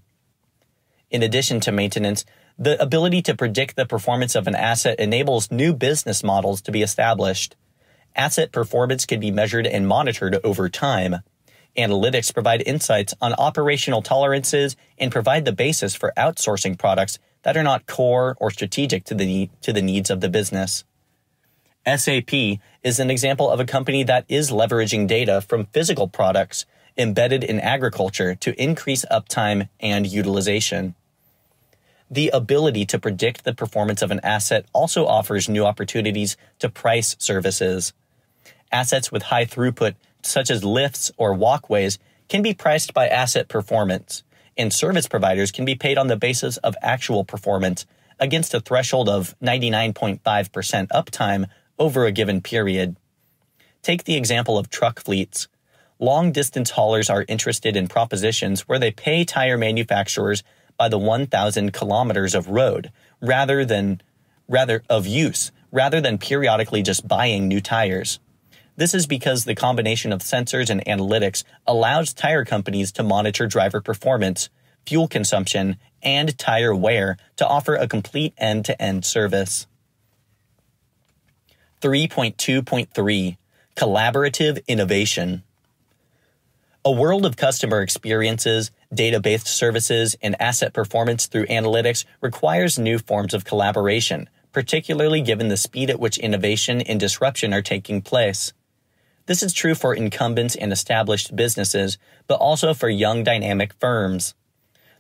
In 1.10 1.24
addition 1.24 1.60
to 1.62 1.72
maintenance, 1.72 2.24
the 2.58 2.82
ability 2.82 3.22
to 3.24 3.36
predict 3.36 3.76
the 3.76 3.86
performance 3.86 4.36
of 4.36 4.48
an 4.48 4.56
asset 4.56 5.00
enables 5.00 5.52
new 5.52 5.74
business 5.74 6.24
models 6.24 6.62
to 6.62 6.72
be 6.72 6.82
established. 6.82 7.56
Asset 8.16 8.52
performance 8.52 9.06
can 9.06 9.20
be 9.20 9.32
measured 9.32 9.68
and 9.68 9.88
monitored 9.88 10.38
over 10.44 10.70
time. 10.70 11.18
Analytics 11.78 12.34
provide 12.34 12.64
insights 12.66 13.14
on 13.22 13.34
operational 13.34 14.02
tolerances 14.02 14.76
and 14.98 15.12
provide 15.12 15.46
the 15.46 15.54
basis 15.54 15.96
for 15.96 16.12
outsourcing 16.18 16.78
products 16.78 17.18
that 17.44 17.56
are 17.56 17.64
not 17.64 17.88
core 17.88 18.36
or 18.40 18.52
strategic 18.52 19.06
to 19.06 19.16
the, 19.16 19.50
to 19.62 19.72
the 19.72 19.82
needs 19.82 20.10
of 20.10 20.22
the 20.22 20.30
business. 20.30 20.84
SAP 21.86 22.34
is 22.84 23.00
an 23.00 23.10
example 23.10 23.50
of 23.50 23.60
a 23.60 23.66
company 23.66 24.04
that 24.04 24.26
is 24.28 24.52
leveraging 24.52 25.08
data 25.08 25.42
from 25.42 25.66
physical 25.68 26.08
products 26.08 26.66
embedded 26.98 27.44
in 27.44 27.60
agriculture 27.60 28.36
to 28.36 28.62
increase 28.62 29.06
uptime 29.06 29.70
and 29.80 30.06
utilization. 30.06 30.94
The 32.12 32.30
ability 32.34 32.86
to 32.88 33.00
predict 33.00 33.46
the 33.46 33.54
performance 33.54 34.02
of 34.02 34.12
an 34.12 34.20
asset 34.22 34.66
also 34.74 35.08
offers 35.08 35.48
new 35.48 35.66
opportunities 35.66 36.36
to 36.60 36.70
price 36.70 37.16
services. 37.18 37.94
Assets 38.72 39.12
with 39.12 39.24
high 39.24 39.46
throughput, 39.46 39.96
such 40.26 40.50
as 40.50 40.64
lifts 40.64 41.12
or 41.18 41.34
walkways, 41.34 42.00
can 42.28 42.42
be 42.42 42.54
priced 42.54 42.94
by 42.94 43.08
asset 43.08 43.48
performance, 43.48 44.24
and 44.58 44.74
service 44.74 45.08
providers 45.08 45.52
can 45.52 45.66
be 45.66 45.76
paid 45.76 45.98
on 45.98 46.08
the 46.08 46.16
basis 46.16 46.58
of 46.58 46.76
actual 46.82 47.24
performance 47.24 47.86
against 48.20 48.54
a 48.54 48.60
threshold 48.60 49.10
of 49.10 49.36
99.5% 49.42 50.22
uptime 50.90 51.48
over 51.80 52.06
a 52.06 52.12
given 52.12 52.42
period. 52.42 52.96
Take 53.82 54.04
the 54.04 54.16
example 54.16 54.58
of 54.58 54.70
truck 54.70 55.00
fleets. 55.00 55.48
Long 56.00 56.32
distance 56.32 56.72
haulers 56.72 57.10
are 57.10 57.26
interested 57.28 57.76
in 57.76 57.88
propositions 57.88 58.62
where 58.62 58.80
they 58.80 58.92
pay 58.92 59.26
tire 59.26 59.58
manufacturers 59.58 60.44
by 60.78 60.88
the 60.90 60.98
1000 60.98 61.74
kilometers 61.74 62.34
of 62.36 62.48
road 62.48 62.92
rather 63.22 63.66
than 63.66 64.02
rather 64.48 64.84
of 64.90 65.08
use 65.08 65.52
rather 65.72 66.02
than 66.02 66.18
periodically 66.18 66.82
just 66.82 67.08
buying 67.08 67.48
new 67.48 67.62
tires. 67.62 68.20
This 68.76 68.94
is 68.94 69.06
because 69.06 69.46
the 69.46 69.56
combination 69.56 70.14
of 70.14 70.22
sensors 70.22 70.70
and 70.70 70.84
analytics 70.86 71.44
allows 71.68 72.14
tire 72.14 72.46
companies 72.46 72.92
to 72.94 73.04
monitor 73.04 73.46
driver 73.46 73.82
performance, 73.82 74.50
fuel 74.86 75.08
consumption, 75.08 75.78
and 76.02 76.38
tire 76.38 76.74
wear 76.74 77.18
to 77.38 77.48
offer 77.48 77.76
a 77.76 77.88
complete 77.88 78.34
end 78.38 78.66
to 78.66 78.82
end 78.82 79.06
service. 79.06 79.68
3.2.3 81.82 83.38
Collaborative 83.76 84.66
Innovation. 84.68 85.44
A 86.84 86.92
world 86.92 87.26
of 87.26 87.38
customer 87.38 87.82
experiences, 87.82 88.72
data 88.94 89.20
based 89.20 89.48
services, 89.48 90.16
and 90.22 90.40
asset 90.42 90.74
performance 90.74 91.28
through 91.28 91.46
analytics 91.48 92.06
requires 92.22 92.80
new 92.80 92.98
forms 92.98 93.34
of 93.34 93.46
collaboration, 93.46 94.30
particularly 94.52 95.22
given 95.22 95.50
the 95.50 95.58
speed 95.58 95.90
at 95.90 96.00
which 96.00 96.18
innovation 96.18 96.82
and 96.82 97.00
disruption 97.00 97.54
are 97.54 97.62
taking 97.62 98.02
place. 98.02 98.54
This 99.26 99.44
is 99.44 99.54
true 99.54 99.76
for 99.76 99.94
incumbents 99.94 100.56
and 100.56 100.72
established 100.72 101.36
businesses, 101.36 101.98
but 102.28 102.36
also 102.36 102.74
for 102.74 102.90
young 102.90 103.24
dynamic 103.24 103.74
firms. 103.80 104.34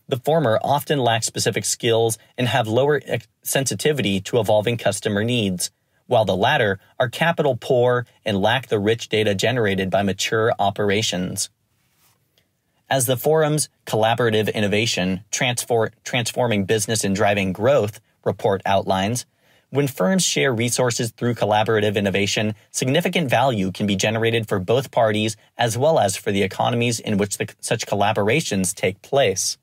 The 0.07 0.17
former 0.17 0.59
often 0.63 0.99
lack 0.99 1.23
specific 1.23 1.65
skills 1.65 2.17
and 2.37 2.47
have 2.47 2.67
lower 2.67 3.01
sensitivity 3.43 4.19
to 4.21 4.39
evolving 4.39 4.77
customer 4.77 5.23
needs, 5.23 5.71
while 6.05 6.25
the 6.25 6.35
latter 6.35 6.79
are 6.99 7.09
capital 7.09 7.55
poor 7.55 8.05
and 8.25 8.41
lack 8.41 8.67
the 8.67 8.79
rich 8.79 9.09
data 9.09 9.33
generated 9.33 9.89
by 9.89 10.03
mature 10.03 10.53
operations. 10.59 11.49
As 12.89 13.05
the 13.05 13.15
forum's 13.15 13.69
Collaborative 13.85 14.53
Innovation 14.53 15.23
Transfor- 15.31 15.93
Transforming 16.03 16.65
Business 16.65 17.05
and 17.05 17.15
Driving 17.15 17.53
Growth 17.53 18.01
report 18.25 18.61
outlines, 18.65 19.25
when 19.71 19.87
firms 19.87 20.23
share 20.23 20.53
resources 20.53 21.11
through 21.11 21.33
collaborative 21.33 21.95
innovation, 21.95 22.55
significant 22.71 23.29
value 23.29 23.71
can 23.71 23.87
be 23.87 23.95
generated 23.95 24.47
for 24.47 24.59
both 24.59 24.91
parties 24.91 25.37
as 25.57 25.77
well 25.77 25.97
as 25.97 26.17
for 26.17 26.31
the 26.31 26.43
economies 26.43 26.99
in 26.99 27.17
which 27.17 27.37
the, 27.37 27.47
such 27.61 27.87
collaborations 27.87 28.75
take 28.75 29.01
place. 29.01 29.57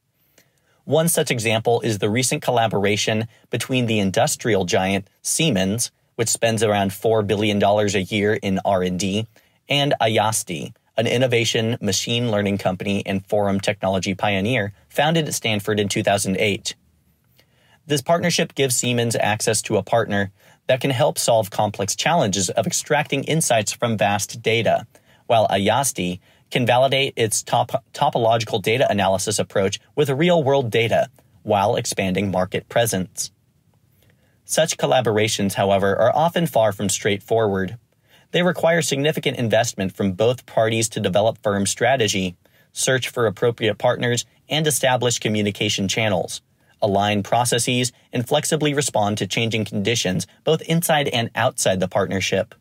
One 0.84 1.08
such 1.08 1.30
example 1.30 1.82
is 1.82 1.98
the 1.98 2.08
recent 2.08 2.40
collaboration 2.40 3.28
between 3.50 3.84
the 3.84 3.98
industrial 3.98 4.64
giant 4.64 5.06
Siemens, 5.20 5.90
which 6.16 6.30
spends 6.30 6.62
around 6.62 6.90
$4 6.90 7.26
billion 7.26 7.62
a 7.62 7.98
year 7.98 8.32
in 8.32 8.60
R&D, 8.64 9.26
and 9.68 9.94
Ayasdi, 10.00 10.72
an 10.96 11.06
innovation 11.06 11.76
machine 11.82 12.30
learning 12.30 12.56
company 12.56 13.02
and 13.04 13.26
forum 13.26 13.60
technology 13.60 14.14
pioneer 14.14 14.72
founded 14.88 15.28
at 15.28 15.34
Stanford 15.34 15.78
in 15.78 15.88
2008. 15.90 16.74
This 17.88 18.02
partnership 18.02 18.54
gives 18.54 18.76
Siemens 18.76 19.16
access 19.16 19.62
to 19.62 19.78
a 19.78 19.82
partner 19.82 20.30
that 20.66 20.82
can 20.82 20.90
help 20.90 21.18
solve 21.18 21.48
complex 21.48 21.96
challenges 21.96 22.50
of 22.50 22.66
extracting 22.66 23.24
insights 23.24 23.72
from 23.72 23.96
vast 23.96 24.42
data, 24.42 24.86
while 25.26 25.48
Ayasdi 25.48 26.20
can 26.50 26.66
validate 26.66 27.14
its 27.16 27.42
top, 27.42 27.82
topological 27.94 28.60
data 28.60 28.86
analysis 28.90 29.38
approach 29.38 29.80
with 29.96 30.10
real 30.10 30.44
world 30.44 30.70
data 30.70 31.08
while 31.44 31.76
expanding 31.76 32.30
market 32.30 32.68
presence. 32.68 33.30
Such 34.44 34.76
collaborations, 34.76 35.54
however, 35.54 35.96
are 35.96 36.14
often 36.14 36.46
far 36.46 36.72
from 36.72 36.90
straightforward. 36.90 37.78
They 38.32 38.42
require 38.42 38.82
significant 38.82 39.38
investment 39.38 39.96
from 39.96 40.12
both 40.12 40.44
parties 40.44 40.90
to 40.90 41.00
develop 41.00 41.38
firm 41.42 41.64
strategy, 41.64 42.36
search 42.70 43.08
for 43.08 43.26
appropriate 43.26 43.78
partners, 43.78 44.26
and 44.46 44.66
establish 44.66 45.18
communication 45.18 45.88
channels 45.88 46.42
align 46.80 47.22
processes, 47.22 47.92
and 48.12 48.26
flexibly 48.26 48.74
respond 48.74 49.18
to 49.18 49.26
changing 49.26 49.64
conditions 49.64 50.26
both 50.44 50.62
inside 50.62 51.08
and 51.08 51.30
outside 51.34 51.80
the 51.80 51.88
partnership. 51.88 52.54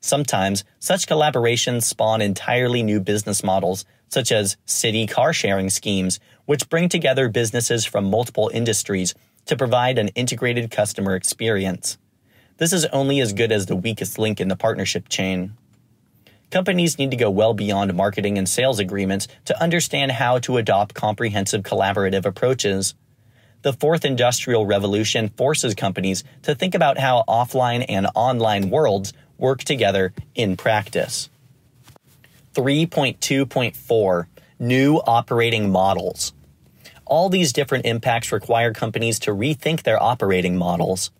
Sometimes, 0.00 0.64
such 0.80 1.06
collaborations 1.06 1.84
spawn 1.84 2.20
entirely 2.20 2.82
new 2.82 3.00
business 3.00 3.42
models, 3.42 3.84
such 4.08 4.30
as 4.30 4.56
city 4.66 5.06
car 5.06 5.32
sharing 5.32 5.70
schemes, 5.70 6.20
which 6.44 6.68
bring 6.68 6.88
together 6.88 7.28
businesses 7.28 7.84
from 7.84 8.10
multiple 8.10 8.50
industries 8.52 9.14
to 9.46 9.56
provide 9.56 9.98
an 9.98 10.08
integrated 10.08 10.70
customer 10.70 11.14
experience. 11.14 11.98
This 12.58 12.72
is 12.72 12.84
only 12.86 13.20
as 13.20 13.32
good 13.32 13.50
as 13.50 13.66
the 13.66 13.76
weakest 13.76 14.18
link 14.18 14.40
in 14.40 14.48
the 14.48 14.56
partnership 14.56 15.08
chain. 15.08 15.56
Companies 16.50 16.98
need 16.98 17.10
to 17.10 17.16
go 17.16 17.30
well 17.30 17.52
beyond 17.52 17.94
marketing 17.94 18.38
and 18.38 18.48
sales 18.48 18.78
agreements 18.78 19.26
to 19.46 19.60
understand 19.60 20.12
how 20.12 20.38
to 20.40 20.56
adopt 20.56 20.94
comprehensive 20.94 21.62
collaborative 21.62 22.24
approaches. 22.24 22.94
The 23.64 23.72
fourth 23.72 24.04
industrial 24.04 24.66
revolution 24.66 25.30
forces 25.30 25.74
companies 25.74 26.22
to 26.42 26.54
think 26.54 26.74
about 26.74 26.98
how 26.98 27.24
offline 27.26 27.86
and 27.88 28.06
online 28.14 28.68
worlds 28.68 29.14
work 29.38 29.64
together 29.64 30.12
in 30.34 30.58
practice. 30.58 31.30
3.2.4 32.52 34.26
New 34.58 35.00
Operating 35.06 35.72
Models. 35.72 36.34
All 37.06 37.30
these 37.30 37.54
different 37.54 37.86
impacts 37.86 38.32
require 38.32 38.74
companies 38.74 39.18
to 39.20 39.30
rethink 39.30 39.82
their 39.84 40.00
operating 40.00 40.58
models. 40.58 41.10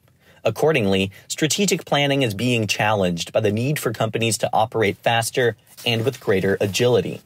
Accordingly, 0.45 1.11
strategic 1.29 1.87
planning 1.87 2.21
is 2.21 2.35
being 2.35 2.67
challenged 2.67 3.33
by 3.33 3.41
the 3.41 3.53
need 3.53 3.79
for 3.79 3.91
companies 3.91 4.37
to 4.37 4.51
operate 4.53 4.99
faster 4.99 5.57
and 5.87 6.05
with 6.05 6.21
greater 6.21 6.59
agility. 6.61 7.23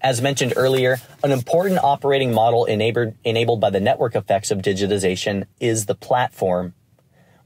As 0.00 0.22
mentioned 0.22 0.54
earlier, 0.56 0.98
an 1.22 1.30
important 1.30 1.78
operating 1.82 2.32
model 2.32 2.64
enabled, 2.64 3.14
enabled 3.24 3.60
by 3.60 3.70
the 3.70 3.80
network 3.80 4.14
effects 4.14 4.50
of 4.50 4.58
digitization 4.58 5.46
is 5.60 5.86
the 5.86 5.94
platform. 5.94 6.74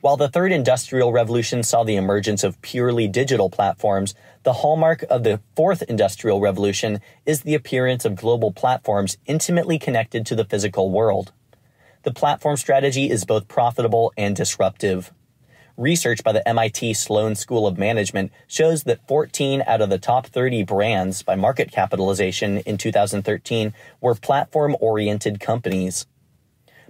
While 0.01 0.17
the 0.17 0.29
third 0.29 0.53
industrial 0.53 1.13
revolution 1.13 1.63
saw 1.63 1.83
the 1.83 1.97
emergence 1.97 2.45
of 2.45 2.61
purely 2.63 3.09
digital 3.09 3.51
platforms, 3.51 4.15
the 4.43 4.53
hallmark 4.53 5.03
of 5.11 5.25
the 5.25 5.41
fourth 5.57 5.83
industrial 5.83 6.41
revolution 6.41 7.01
is 7.25 7.41
the 7.41 7.55
appearance 7.55 8.05
of 8.05 8.15
global 8.15 8.53
platforms 8.53 9.17
intimately 9.27 9.79
connected 9.79 10.27
to 10.27 10.37
the 10.37 10.45
physical 10.45 10.91
world 10.91 11.33
the 12.05 12.13
platform 12.13 12.57
strategy 12.57 13.11
is 13.11 13.25
both 13.25 13.49
profitable 13.49 14.13
and 14.17 14.37
disruptive. 14.37 15.13
Research 15.77 16.23
by 16.23 16.31
the 16.31 16.47
MIT 16.49 16.95
Sloan 16.95 17.35
School 17.35 17.67
of 17.67 17.77
Management 17.77 18.31
shows 18.47 18.85
that 18.85 19.05
14 19.09 19.65
out 19.67 19.81
of 19.81 19.91
the 19.91 19.99
top 19.99 20.27
30 20.27 20.63
brands 20.63 21.25
by 21.25 21.35
market 21.35 21.73
capitalization 21.73 22.59
in 22.59 22.79
2013 22.79 23.75
were 24.01 24.15
platform 24.15 24.77
oriented 24.81 25.41
companies. 25.41 26.07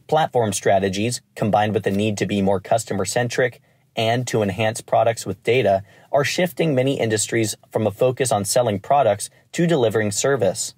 Platform 0.07 0.53
strategies, 0.53 1.23
combined 1.35 1.73
with 1.73 1.85
the 1.85 1.91
need 1.91 2.19
to 2.19 2.27
be 2.27 2.43
more 2.43 2.61
customer 2.61 3.07
centric 3.07 3.63
and 3.97 4.27
to 4.27 4.43
enhance 4.43 4.83
products 4.83 5.25
with 5.25 5.43
data, 5.45 5.83
are 6.13 6.25
shifting 6.25 6.75
many 6.75 7.01
industries 7.01 7.57
from 7.73 7.87
a 7.87 7.91
focus 7.91 8.31
on 8.31 8.45
selling 8.45 8.79
products 8.79 9.31
to 9.53 9.67
delivering 9.67 10.11
service 10.11 10.75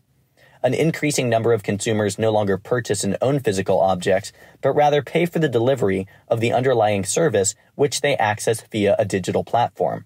an 0.62 0.74
increasing 0.74 1.28
number 1.28 1.52
of 1.52 1.62
consumers 1.62 2.18
no 2.18 2.30
longer 2.30 2.58
purchase 2.58 3.04
and 3.04 3.16
own 3.20 3.40
physical 3.40 3.80
objects, 3.80 4.32
but 4.60 4.72
rather 4.72 5.02
pay 5.02 5.26
for 5.26 5.38
the 5.38 5.48
delivery 5.48 6.06
of 6.28 6.40
the 6.40 6.52
underlying 6.52 7.04
service 7.04 7.54
which 7.74 8.00
they 8.00 8.16
access 8.16 8.62
via 8.72 8.96
a 8.98 9.04
digital 9.04 9.44
platform. 9.44 10.04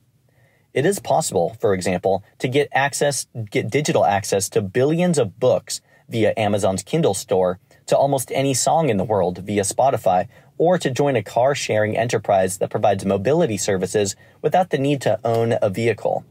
It 0.72 0.86
is 0.86 1.00
possible, 1.00 1.56
for 1.60 1.74
example, 1.74 2.22
to 2.38 2.46
get 2.46 2.68
access, 2.72 3.26
get 3.50 3.70
digital 3.70 4.04
access 4.04 4.48
to 4.50 4.62
billions 4.62 5.18
of 5.18 5.40
books 5.40 5.80
via 6.08 6.32
Amazon's 6.36 6.82
Kindle 6.82 7.14
store, 7.14 7.58
to 7.86 7.96
almost 7.96 8.30
any 8.32 8.54
song 8.54 8.88
in 8.88 8.96
the 8.96 9.04
world 9.04 9.38
via 9.38 9.62
Spotify, 9.62 10.28
or 10.58 10.78
to 10.78 10.90
join 10.90 11.16
a 11.16 11.22
car 11.22 11.54
sharing 11.54 11.96
enterprise 11.96 12.58
that 12.58 12.70
provides 12.70 13.04
mobility 13.04 13.56
services 13.56 14.14
without 14.42 14.70
the 14.70 14.78
need 14.78 15.00
to 15.00 15.18
own 15.24 15.54
a 15.62 15.70
vehicle. 15.70 16.24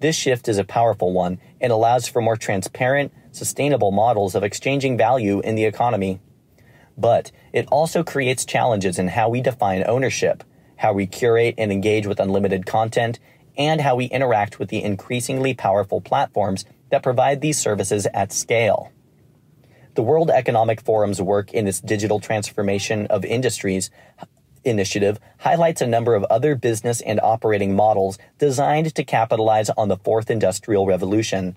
This 0.00 0.16
shift 0.16 0.48
is 0.48 0.58
a 0.58 0.64
powerful 0.64 1.12
one 1.12 1.38
and 1.60 1.72
allows 1.72 2.08
for 2.08 2.20
more 2.20 2.36
transparent, 2.36 3.12
sustainable 3.34 3.90
models 3.90 4.34
of 4.34 4.42
exchanging 4.42 4.96
value 4.96 5.40
in 5.40 5.54
the 5.54 5.64
economy. 5.64 6.20
But 6.96 7.32
it 7.52 7.66
also 7.68 8.04
creates 8.04 8.44
challenges 8.44 8.98
in 8.98 9.08
how 9.08 9.28
we 9.28 9.40
define 9.40 9.84
ownership, 9.86 10.44
how 10.76 10.92
we 10.92 11.06
curate 11.06 11.54
and 11.58 11.72
engage 11.72 12.06
with 12.06 12.20
unlimited 12.20 12.66
content, 12.66 13.18
and 13.56 13.80
how 13.80 13.96
we 13.96 14.06
interact 14.06 14.58
with 14.58 14.68
the 14.68 14.82
increasingly 14.82 15.54
powerful 15.54 16.00
platforms 16.00 16.64
that 16.90 17.02
provide 17.02 17.40
these 17.40 17.58
services 17.58 18.06
at 18.14 18.32
scale. 18.32 18.92
The 19.94 20.02
World 20.02 20.30
Economic 20.30 20.80
Forum's 20.80 21.22
work 21.22 21.52
in 21.52 21.68
its 21.68 21.80
digital 21.80 22.18
transformation 22.18 23.06
of 23.08 23.24
industries 23.24 23.90
initiative 24.64 25.20
highlights 25.38 25.82
a 25.82 25.86
number 25.86 26.14
of 26.14 26.24
other 26.24 26.54
business 26.54 27.00
and 27.02 27.20
operating 27.22 27.76
models 27.76 28.18
designed 28.38 28.94
to 28.94 29.04
capitalize 29.04 29.70
on 29.70 29.88
the 29.88 29.96
fourth 29.98 30.30
industrial 30.30 30.86
revolution. 30.86 31.56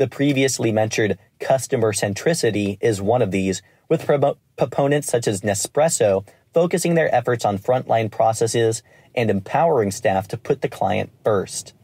The 0.00 0.08
previously 0.08 0.72
mentioned 0.72 1.18
customer 1.40 1.92
centricity 1.92 2.78
is 2.80 3.02
one 3.02 3.20
of 3.20 3.32
these, 3.32 3.60
with 3.86 4.06
pro- 4.06 4.38
proponents 4.56 5.08
such 5.08 5.28
as 5.28 5.42
Nespresso 5.42 6.26
focusing 6.54 6.94
their 6.94 7.14
efforts 7.14 7.44
on 7.44 7.58
frontline 7.58 8.10
processes 8.10 8.82
and 9.14 9.28
empowering 9.28 9.90
staff 9.90 10.26
to 10.28 10.38
put 10.38 10.62
the 10.62 10.70
client 10.70 11.10
first. 11.22 11.74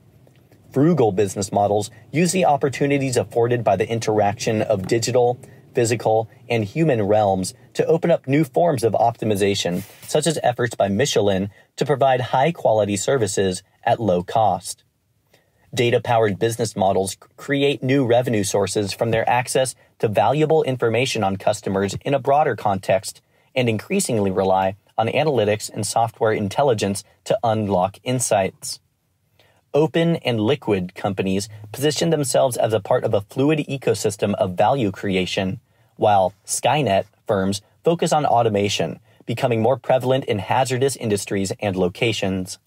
Frugal 0.72 1.12
business 1.12 1.52
models 1.52 1.90
use 2.10 2.32
the 2.32 2.46
opportunities 2.46 3.18
afforded 3.18 3.62
by 3.62 3.76
the 3.76 3.86
interaction 3.86 4.62
of 4.62 4.88
digital, 4.88 5.38
physical, 5.74 6.30
and 6.48 6.64
human 6.64 7.02
realms 7.02 7.52
to 7.74 7.84
open 7.84 8.10
up 8.10 8.26
new 8.26 8.44
forms 8.44 8.82
of 8.82 8.94
optimization, 8.94 9.82
such 10.08 10.26
as 10.26 10.38
efforts 10.42 10.74
by 10.74 10.88
Michelin 10.88 11.50
to 11.76 11.84
provide 11.84 12.22
high 12.22 12.50
quality 12.50 12.96
services 12.96 13.62
at 13.84 14.00
low 14.00 14.22
cost. 14.22 14.84
Data 15.74 16.00
powered 16.00 16.38
business 16.38 16.76
models 16.76 17.16
create 17.36 17.82
new 17.82 18.06
revenue 18.06 18.44
sources 18.44 18.92
from 18.92 19.10
their 19.10 19.28
access 19.28 19.74
to 19.98 20.08
valuable 20.08 20.62
information 20.62 21.24
on 21.24 21.36
customers 21.36 21.96
in 22.02 22.14
a 22.14 22.18
broader 22.18 22.56
context 22.56 23.20
and 23.54 23.68
increasingly 23.68 24.30
rely 24.30 24.76
on 24.98 25.08
analytics 25.08 25.70
and 25.70 25.86
software 25.86 26.32
intelligence 26.32 27.04
to 27.24 27.38
unlock 27.42 27.98
insights. 28.04 28.80
Open 29.74 30.16
and 30.16 30.40
liquid 30.40 30.94
companies 30.94 31.48
position 31.72 32.10
themselves 32.10 32.56
as 32.56 32.72
a 32.72 32.80
part 32.80 33.04
of 33.04 33.12
a 33.12 33.20
fluid 33.20 33.58
ecosystem 33.68 34.34
of 34.34 34.56
value 34.56 34.90
creation, 34.90 35.60
while 35.96 36.32
Skynet 36.46 37.04
firms 37.26 37.60
focus 37.84 38.12
on 38.12 38.24
automation, 38.24 39.00
becoming 39.26 39.60
more 39.60 39.76
prevalent 39.76 40.24
in 40.24 40.38
hazardous 40.38 40.96
industries 40.96 41.52
and 41.60 41.76
locations. 41.76 42.58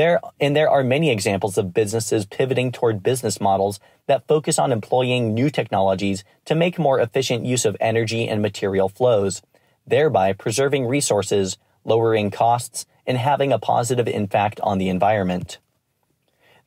There, 0.00 0.18
and 0.40 0.56
there 0.56 0.70
are 0.70 0.82
many 0.82 1.10
examples 1.10 1.58
of 1.58 1.74
businesses 1.74 2.24
pivoting 2.24 2.72
toward 2.72 3.02
business 3.02 3.38
models 3.38 3.80
that 4.06 4.26
focus 4.26 4.58
on 4.58 4.72
employing 4.72 5.34
new 5.34 5.50
technologies 5.50 6.24
to 6.46 6.54
make 6.54 6.78
more 6.78 6.98
efficient 6.98 7.44
use 7.44 7.66
of 7.66 7.76
energy 7.80 8.26
and 8.26 8.40
material 8.40 8.88
flows, 8.88 9.42
thereby 9.86 10.32
preserving 10.32 10.86
resources, 10.86 11.58
lowering 11.84 12.30
costs, 12.30 12.86
and 13.06 13.18
having 13.18 13.52
a 13.52 13.58
positive 13.58 14.08
impact 14.08 14.58
on 14.60 14.78
the 14.78 14.88
environment. 14.88 15.58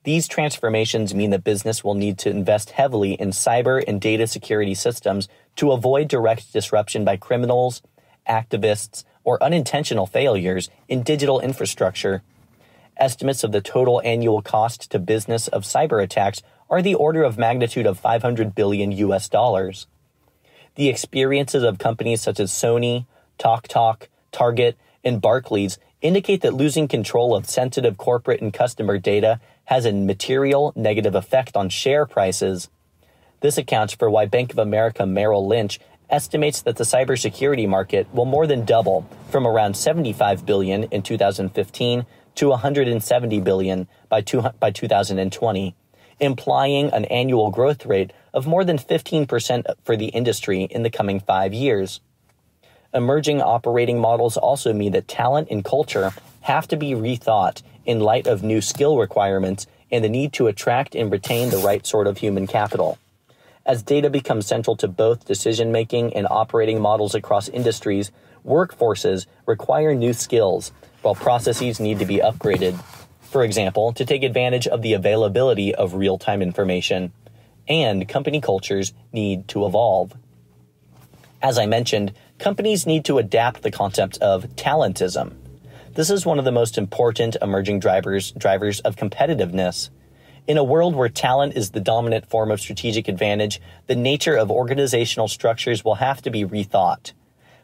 These 0.04 0.28
transformations 0.28 1.16
mean 1.16 1.32
that 1.32 1.44
business 1.44 1.84
will 1.84 1.96
need 1.96 2.20
to 2.20 2.30
invest 2.30 2.70
heavily 2.70 3.14
in 3.14 3.32
cyber 3.32 3.84
and 3.88 4.00
data 4.00 4.28
security 4.28 4.76
systems 4.76 5.28
to 5.56 5.72
avoid 5.72 6.08
direct 6.08 6.54
disruption 6.54 7.04
by 7.04 7.18
criminals, 7.18 7.82
activists, 8.30 9.06
or 9.24 9.42
unintentional 9.42 10.06
failures 10.06 10.70
in 10.88 11.02
digital 11.02 11.40
infrastructure 11.40 12.22
Estimates 12.98 13.44
of 13.44 13.52
the 13.52 13.62
total 13.62 14.02
annual 14.04 14.42
cost 14.42 14.92
to 14.92 15.00
business 15.00 15.48
of 15.48 15.64
cyber 15.64 16.04
attacks 16.04 16.42
are 16.70 16.82
the 16.82 16.96
order 16.96 17.24
of 17.24 17.38
magnitude 17.38 17.86
of 17.86 18.00
500 18.00 18.56
billion 18.56 18.92
US 18.92 19.28
dollars. 19.30 19.88
The 20.76 20.90
experiences 20.90 21.64
of 21.64 21.80
companies 21.80 22.22
such 22.22 22.40
as 22.40 22.52
Sony, 22.52 23.06
TalkTalk, 23.40 24.08
Target, 24.32 24.78
and 25.04 25.22
Barclays 25.22 25.78
indicate 26.02 26.42
that 26.42 26.54
losing 26.54 26.88
control 26.88 27.36
of 27.36 27.50
sensitive 27.50 27.98
corporate 27.98 28.42
and 28.42 28.54
customer 28.54 28.98
data 28.98 29.40
has 29.66 29.86
a 29.86 29.92
material 29.94 30.74
negative 30.76 31.16
effect 31.16 31.56
on 31.56 31.70
share 31.70 32.06
prices. 32.06 32.70
This 33.40 33.58
accounts 33.58 33.94
for 33.94 34.10
why 34.10 34.26
Bank 34.26 34.52
of 34.52 34.60
America 34.60 35.06
Merrill 35.06 35.48
Lynch 35.48 35.80
estimates 36.10 36.62
that 36.62 36.76
the 36.76 36.84
cybersecurity 36.84 37.68
market 37.68 38.08
will 38.14 38.26
more 38.26 38.46
than 38.46 38.66
double 38.66 39.08
from 39.30 39.48
around 39.48 39.76
75 39.76 40.46
billion 40.46 40.84
in 40.86 41.02
2015 41.02 42.06
to 42.36 42.50
170 42.50 43.40
billion 43.42 43.88
by, 44.10 44.22
two, 44.22 44.44
by 44.60 44.72
2020, 44.72 45.76
implying 46.20 46.90
an 46.92 47.06
annual 47.06 47.52
growth 47.52 47.86
rate 47.86 48.12
of 48.34 48.48
more 48.48 48.64
than 48.64 48.78
15% 48.78 49.66
for 49.84 49.96
the 49.96 50.08
industry 50.08 50.64
in 50.64 50.84
the 50.84 50.90
coming 50.90 51.20
five 51.20 51.54
years. 51.54 52.02
Emerging 52.94 53.42
operating 53.42 54.00
models 54.00 54.38
also 54.38 54.74
mean 54.74 54.92
that 54.92 55.08
talent 55.08 55.48
and 55.50 55.66
culture 55.66 56.12
have 56.42 56.68
to 56.68 56.78
be 56.78 56.92
rethought 56.92 57.62
in 57.86 58.00
light 58.00 58.28
of 58.28 58.44
new 58.44 58.62
skill 58.62 58.98
requirements 58.98 59.66
and 59.92 60.04
the 60.04 60.10
need 60.10 60.34
to 60.34 60.48
attract 60.48 60.96
and 60.96 61.12
retain 61.12 61.50
the 61.50 61.58
right 61.58 61.86
sort 61.86 62.08
of 62.08 62.18
human 62.18 62.48
capital. 62.48 62.98
As 63.66 63.82
data 63.82 64.10
becomes 64.10 64.46
central 64.46 64.76
to 64.78 64.88
both 64.88 65.26
decision 65.26 65.72
making 65.72 66.14
and 66.14 66.28
operating 66.30 66.82
models 66.82 67.16
across 67.16 67.48
industries, 67.48 68.12
workforces 68.46 69.26
require 69.46 69.96
new 69.96 70.14
skills 70.14 70.72
while 71.04 71.16
processes 71.16 71.80
need 71.80 72.00
to 72.00 72.06
be 72.06 72.18
upgraded, 72.18 72.82
for 73.22 73.44
example, 73.44 73.94
to 73.94 74.06
take 74.06 74.24
advantage 74.24 74.68
of 74.68 74.82
the 74.82 74.94
availability 74.94 75.76
of 75.76 75.94
real 75.94 76.18
time 76.18 76.42
information, 76.42 77.12
and 77.68 78.08
company 78.08 78.42
cultures 78.42 78.94
need 79.12 79.48
to 79.50 79.66
evolve. 79.66 80.14
As 81.42 81.58
I 81.58 81.66
mentioned, 81.66 82.14
companies 82.40 82.86
need 82.86 83.06
to 83.06 83.18
adapt 83.18 83.64
the 83.64 83.72
concept 83.72 84.18
of 84.20 84.56
talentism. 84.56 85.34
This 85.94 86.10
is 86.10 86.26
one 86.26 86.40
of 86.40 86.46
the 86.46 86.52
most 86.52 86.78
important 86.78 87.36
emerging 87.42 87.80
drivers 87.80 88.32
drivers 88.32 88.80
of 88.80 88.96
competitiveness. 88.96 89.90
In 90.48 90.58
a 90.58 90.64
world 90.64 90.96
where 90.96 91.10
talent 91.10 91.56
is 91.56 91.72
the 91.72 91.80
dominant 91.80 92.30
form 92.30 92.52
of 92.52 92.60
strategic 92.60 93.08
advantage, 93.08 93.62
the 93.88 93.96
nature 93.96 94.36
of 94.36 94.52
organizational 94.52 95.28
structures 95.28 95.86
will 95.86 95.96
have 95.96 96.22
to 96.24 96.32
be 96.32 96.44
rethought. 96.44 97.12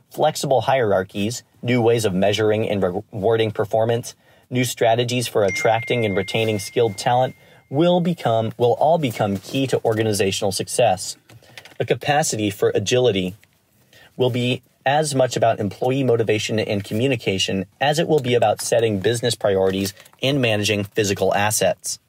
Flexible 0.10 0.62
hierarchies, 0.62 1.44
new 1.62 1.82
ways 1.82 2.06
of 2.06 2.14
measuring 2.14 2.68
and 2.68 2.82
rewarding 2.82 3.52
performance, 3.52 4.16
new 4.50 4.64
strategies 4.64 5.28
for 5.28 5.44
attracting 5.44 6.06
and 6.06 6.18
retaining 6.18 6.58
skilled 6.58 6.98
talent 6.98 7.36
will 7.70 8.02
become 8.02 8.52
will 8.58 8.74
all 8.74 8.98
become 8.98 9.38
key 9.38 9.68
to 9.68 9.84
organizational 9.86 10.52
success. 10.52 11.16
A 11.80 11.86
capacity 11.86 12.50
for 12.50 12.72
agility 12.74 13.36
will 14.18 14.32
be 14.32 14.64
as 14.86 15.14
much 15.14 15.38
about 15.38 15.60
employee 15.60 16.04
motivation 16.04 16.60
and 16.60 16.84
communication 16.84 17.66
as 17.80 18.00
it 18.00 18.08
will 18.08 18.20
be 18.20 18.34
about 18.34 18.62
setting 18.62 19.00
business 19.00 19.36
priorities 19.36 19.94
and 20.24 20.42
managing 20.42 20.84
physical 20.84 21.34
assets. 21.36 22.00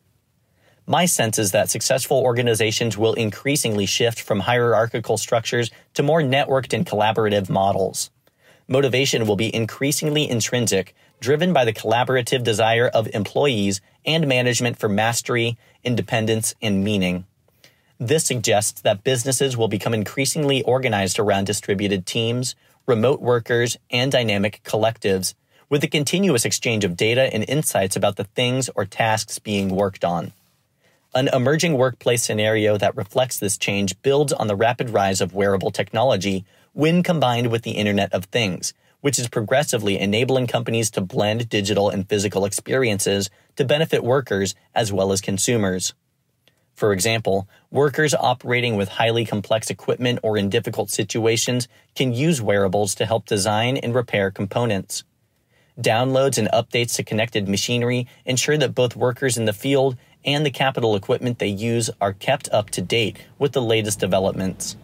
My 0.91 1.07
sense 1.07 1.39
is 1.39 1.53
that 1.53 1.71
successful 1.71 2.17
organizations 2.17 2.99
will 2.99 3.15
increasingly 3.15 3.87
shift 3.87 4.21
from 4.21 4.41
hierarchical 4.41 5.17
structures 5.19 5.71
to 5.95 6.03
more 6.03 6.21
networked 6.21 6.73
and 6.73 6.85
collaborative 6.85 7.49
models. 7.49 8.11
Motivation 8.67 9.25
will 9.25 9.37
be 9.37 9.55
increasingly 9.55 10.29
intrinsic, 10.29 10.97
driven 11.21 11.53
by 11.53 11.65
the 11.65 11.73
collaborative 11.73 12.43
desire 12.43 12.89
of 12.89 13.07
employees 13.15 13.81
and 14.05 14.27
management 14.27 14.81
for 14.81 14.89
mastery, 14.89 15.57
independence, 15.85 16.57
and 16.61 16.83
meaning. 16.83 17.25
This 18.01 18.25
suggests 18.25 18.81
that 18.81 19.05
businesses 19.05 19.57
will 19.57 19.69
become 19.69 19.95
increasingly 19.95 20.61
organized 20.65 21.21
around 21.21 21.45
distributed 21.45 22.05
teams, 22.05 22.57
remote 22.89 23.21
workers, 23.21 23.77
and 23.93 24.11
dynamic 24.11 24.61
collectives, 24.65 25.35
with 25.69 25.85
a 25.85 25.89
continuous 25.89 26.45
exchange 26.45 26.83
of 26.83 26.97
data 26.97 27.33
and 27.33 27.49
insights 27.49 27.95
about 27.95 28.17
the 28.17 28.25
things 28.25 28.69
or 28.75 28.85
tasks 28.85 29.39
being 29.39 29.69
worked 29.69 30.05
on. 30.05 30.33
An 31.13 31.27
emerging 31.33 31.77
workplace 31.77 32.23
scenario 32.23 32.77
that 32.77 32.97
reflects 32.97 33.41
this 33.41 33.59
change 33.59 34.01
builds 34.03 34.33
on 34.33 34.47
the 34.47 34.55
rapid 34.55 34.91
rise 34.91 35.21
of 35.21 35.35
wearable 35.35 35.73
technology 35.73 36.45
when 36.73 37.03
combined 37.03 37.51
with 37.51 37.63
the 37.63 37.73
Internet 37.73 38.13
of 38.15 38.27
Things, 38.27 38.75
which 39.01 39.19
is 39.19 39.29
progressively 39.29 39.99
enabling 39.99 40.47
companies 40.47 40.89
to 40.93 41.01
blend 41.01 41.49
digital 41.49 41.91
and 41.91 42.09
physical 42.09 42.45
experiences 42.45 43.29
to 43.57 43.65
benefit 43.65 44.05
workers 44.05 44.55
as 44.73 44.93
well 44.93 45.11
as 45.11 45.21
consumers. 45.21 45.95
For 46.77 46.93
example, 46.93 47.49
workers 47.73 48.15
operating 48.15 48.77
with 48.77 48.91
highly 48.91 49.25
complex 49.25 49.69
equipment 49.69 50.21
or 50.23 50.39
in 50.39 50.49
difficult 50.49 50.91
situations 50.91 51.67
can 51.97 52.13
use 52.13 52.41
wearables 52.41 52.95
to 52.95 53.05
help 53.05 53.27
design 53.27 53.77
and 53.79 53.97
repair 53.97 54.31
components. 54.31 55.03
Downloads 55.81 56.37
and 56.37 56.49
updates 56.49 56.97
to 56.97 57.03
connected 57.03 57.49
machinery 57.49 58.07
ensure 58.27 58.59
that 58.59 58.75
both 58.75 58.95
workers 58.95 59.39
in 59.39 59.47
the 59.47 59.53
field 59.53 59.97
and 60.25 60.45
the 60.45 60.51
capital 60.51 60.97
equipment 60.97 61.39
they 61.39 61.49
use 61.49 61.91
are 62.01 62.13
kept 62.13 62.49
up 62.51 62.71
to 62.71 62.83
date 62.83 63.19
with 63.39 63.53
the 63.53 63.63
latest 63.63 64.01
developments. 64.01 64.77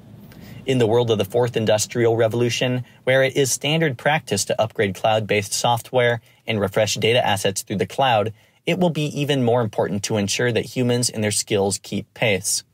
In 0.64 0.78
the 0.78 0.86
world 0.86 1.10
of 1.10 1.18
the 1.18 1.24
fourth 1.24 1.56
industrial 1.56 2.16
revolution, 2.16 2.84
where 3.04 3.22
it 3.22 3.36
is 3.36 3.52
standard 3.52 3.96
practice 3.96 4.44
to 4.46 4.60
upgrade 4.60 4.94
cloud 4.94 5.26
based 5.26 5.52
software 5.52 6.20
and 6.46 6.60
refresh 6.60 6.94
data 6.94 7.24
assets 7.24 7.62
through 7.62 7.76
the 7.76 7.86
cloud, 7.86 8.32
it 8.66 8.78
will 8.78 8.90
be 8.90 9.04
even 9.20 9.44
more 9.44 9.60
important 9.60 10.02
to 10.04 10.16
ensure 10.16 10.50
that 10.50 10.76
humans 10.76 11.08
and 11.08 11.22
their 11.22 11.30
skills 11.30 11.78
keep 11.78 12.12
pace. 12.14 12.64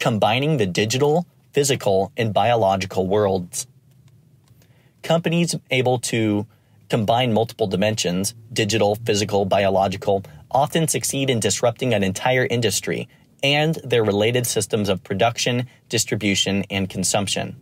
Combining 0.00 0.56
the 0.56 0.66
digital, 0.66 1.26
physical, 1.52 2.10
and 2.16 2.34
biological 2.34 3.06
worlds. 3.06 3.68
Companies 5.02 5.54
able 5.70 6.00
to 6.00 6.46
combine 6.88 7.32
multiple 7.32 7.66
dimensions 7.68 8.34
digital, 8.52 8.96
physical, 8.96 9.44
biological 9.44 10.22
often 10.52 10.86
succeed 10.86 11.30
in 11.30 11.40
disrupting 11.40 11.92
an 11.94 12.02
entire 12.02 12.46
industry 12.46 13.08
and 13.42 13.74
their 13.82 14.04
related 14.04 14.46
systems 14.46 14.88
of 14.88 15.02
production, 15.02 15.66
distribution, 15.88 16.64
and 16.70 16.88
consumption. 16.88 17.60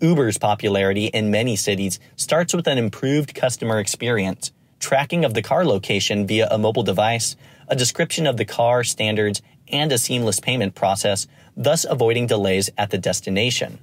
Uber's 0.00 0.36
popularity 0.36 1.06
in 1.06 1.30
many 1.30 1.56
cities 1.56 1.98
starts 2.16 2.52
with 2.52 2.66
an 2.66 2.76
improved 2.76 3.34
customer 3.34 3.78
experience, 3.78 4.52
tracking 4.80 5.24
of 5.24 5.34
the 5.34 5.42
car 5.42 5.64
location 5.64 6.26
via 6.26 6.48
a 6.50 6.58
mobile 6.58 6.82
device, 6.82 7.36
a 7.68 7.76
description 7.76 8.26
of 8.26 8.36
the 8.36 8.44
car 8.44 8.84
standards, 8.84 9.40
and 9.68 9.90
a 9.92 9.98
seamless 9.98 10.38
payment 10.38 10.74
process, 10.74 11.26
thus 11.56 11.86
avoiding 11.88 12.26
delays 12.26 12.70
at 12.76 12.90
the 12.90 12.98
destination. 12.98 13.78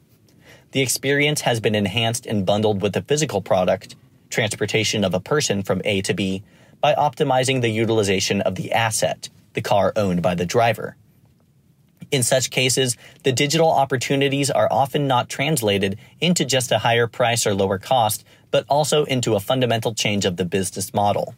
The 0.72 0.82
experience 0.82 1.42
has 1.42 1.60
been 1.60 1.76
enhanced 1.76 2.26
and 2.26 2.46
bundled 2.46 2.82
with 2.82 2.94
the 2.94 3.02
physical 3.02 3.42
product, 3.42 3.96
transportation 4.30 5.04
of 5.04 5.14
a 5.14 5.20
person 5.20 5.64
from 5.64 5.82
A 5.86 6.02
to 6.02 6.14
B, 6.14 6.44
by 6.84 6.94
optimizing 6.96 7.62
the 7.62 7.70
utilization 7.70 8.42
of 8.42 8.56
the 8.56 8.74
asset, 8.74 9.30
the 9.54 9.62
car 9.62 9.94
owned 9.96 10.22
by 10.22 10.36
the 10.36 10.46
driver. 10.46 10.98
In 12.12 12.24
such 12.24 12.50
cases, 12.50 12.98
the 13.24 13.32
digital 13.32 13.72
opportunities 13.72 14.52
are 14.52 14.68
often 14.70 15.08
not 15.08 15.30
translated 15.30 15.98
into 16.20 16.44
just 16.44 16.74
a 16.74 16.80
higher 16.80 17.08
price 17.08 17.48
or 17.48 17.56
lower 17.56 17.80
cost, 17.80 18.26
but 18.52 18.66
also 18.68 19.06
into 19.06 19.34
a 19.34 19.40
fundamental 19.40 19.96
change 19.96 20.26
of 20.26 20.36
the 20.36 20.44
business 20.44 20.94
model. 20.94 21.36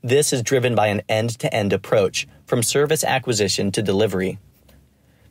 This 0.00 0.32
is 0.32 0.44
driven 0.44 0.76
by 0.76 0.86
an 0.86 1.02
end 1.08 1.30
to 1.40 1.52
end 1.52 1.72
approach, 1.72 2.28
from 2.46 2.62
service 2.62 3.02
acquisition 3.02 3.72
to 3.72 3.82
delivery. 3.82 4.38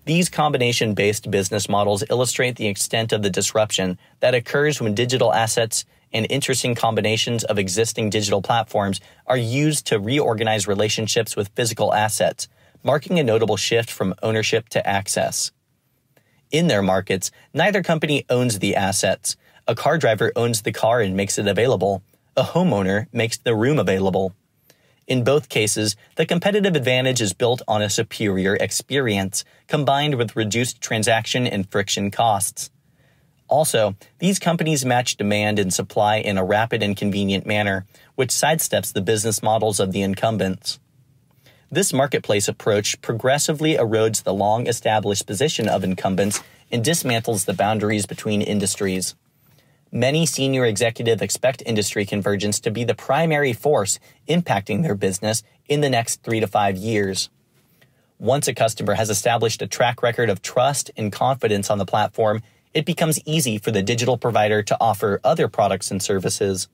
These 0.03 0.27
combination 0.27 0.93
based 0.93 1.31
business 1.31 1.69
models 1.69 2.03
illustrate 2.09 2.57
the 2.57 2.67
extent 2.67 3.13
of 3.13 3.23
the 3.23 3.29
disruption 3.29 3.97
that 4.19 4.35
occurs 4.35 4.81
when 4.81 4.93
digital 4.93 5.33
assets 5.33 5.85
and 6.13 6.25
interesting 6.29 6.75
combinations 6.75 7.43
of 7.43 7.59
existing 7.59 8.09
digital 8.09 8.41
platforms 8.41 8.99
are 9.25 9.37
used 9.37 9.85
to 9.87 9.99
reorganize 9.99 10.67
relationships 10.67 11.35
with 11.35 11.49
physical 11.49 11.93
assets, 11.93 12.47
marking 12.83 13.19
a 13.19 13.23
notable 13.23 13.57
shift 13.57 13.89
from 13.89 14.15
ownership 14.23 14.69
to 14.69 14.87
access. 14.87 15.51
In 16.51 16.67
their 16.67 16.81
markets, 16.81 17.31
neither 17.53 17.83
company 17.83 18.25
owns 18.29 18.59
the 18.59 18.75
assets. 18.75 19.35
A 19.67 19.75
car 19.75 19.97
driver 19.97 20.31
owns 20.35 20.61
the 20.61 20.71
car 20.71 21.01
and 21.01 21.15
makes 21.15 21.37
it 21.37 21.47
available. 21.47 22.03
A 22.37 22.43
homeowner 22.43 23.07
makes 23.11 23.37
the 23.37 23.55
room 23.55 23.79
available. 23.79 24.33
In 25.07 25.23
both 25.23 25.49
cases, 25.49 25.95
the 26.15 26.25
competitive 26.25 26.75
advantage 26.75 27.21
is 27.21 27.33
built 27.33 27.61
on 27.67 27.81
a 27.81 27.89
superior 27.89 28.55
experience, 28.55 29.45
combined 29.67 30.15
with 30.15 30.35
reduced 30.35 30.81
transaction 30.81 31.47
and 31.47 31.69
friction 31.69 32.11
costs. 32.11 32.69
Also, 33.47 33.95
these 34.19 34.39
companies 34.39 34.85
match 34.85 35.15
demand 35.15 35.57
and 35.57 35.73
supply 35.73 36.17
in 36.17 36.37
a 36.37 36.43
rapid 36.43 36.83
and 36.83 36.97
convenient 36.97 37.45
manner, 37.45 37.85
which 38.15 38.29
sidesteps 38.29 38.91
the 38.91 39.01
business 39.01 39.41
models 39.41 39.79
of 39.79 39.91
the 39.91 40.01
incumbents. 40.01 40.79
This 41.71 41.93
marketplace 41.93 42.47
approach 42.47 43.01
progressively 43.01 43.75
erodes 43.75 44.23
the 44.23 44.33
long 44.33 44.67
established 44.67 45.27
position 45.27 45.67
of 45.67 45.83
incumbents 45.83 46.41
and 46.71 46.83
dismantles 46.83 47.45
the 47.45 47.53
boundaries 47.53 48.05
between 48.05 48.41
industries. 48.41 49.15
Many 49.91 50.25
senior 50.25 50.65
executives 50.65 51.21
expect 51.21 51.63
industry 51.65 52.05
convergence 52.05 52.59
to 52.61 52.71
be 52.71 52.83
the 52.83 52.95
primary 52.95 53.53
force 53.53 53.99
impacting 54.27 54.83
their 54.83 54.95
business 54.95 55.43
in 55.69 55.79
the 55.79 55.89
next 55.89 56.23
three 56.23 56.41
to 56.41 56.47
five 56.47 56.75
years. 56.75 57.29
Once 58.19 58.47
a 58.47 58.53
customer 58.53 58.95
has 58.95 59.09
established 59.09 59.61
a 59.61 59.67
track 59.67 60.01
record 60.01 60.29
of 60.29 60.41
trust 60.41 60.91
and 60.97 61.11
confidence 61.11 61.69
on 61.69 61.77
the 61.77 61.85
platform, 61.85 62.41
it 62.77 62.85
becomes 62.85 63.19
easy 63.25 63.57
for 63.57 63.71
the 63.71 63.81
digital 63.81 64.19
provider 64.19 64.61
to 64.61 64.77
offer 64.79 65.19
other 65.23 65.47
products 65.47 65.89
and 65.89 65.99
services. 65.99 66.67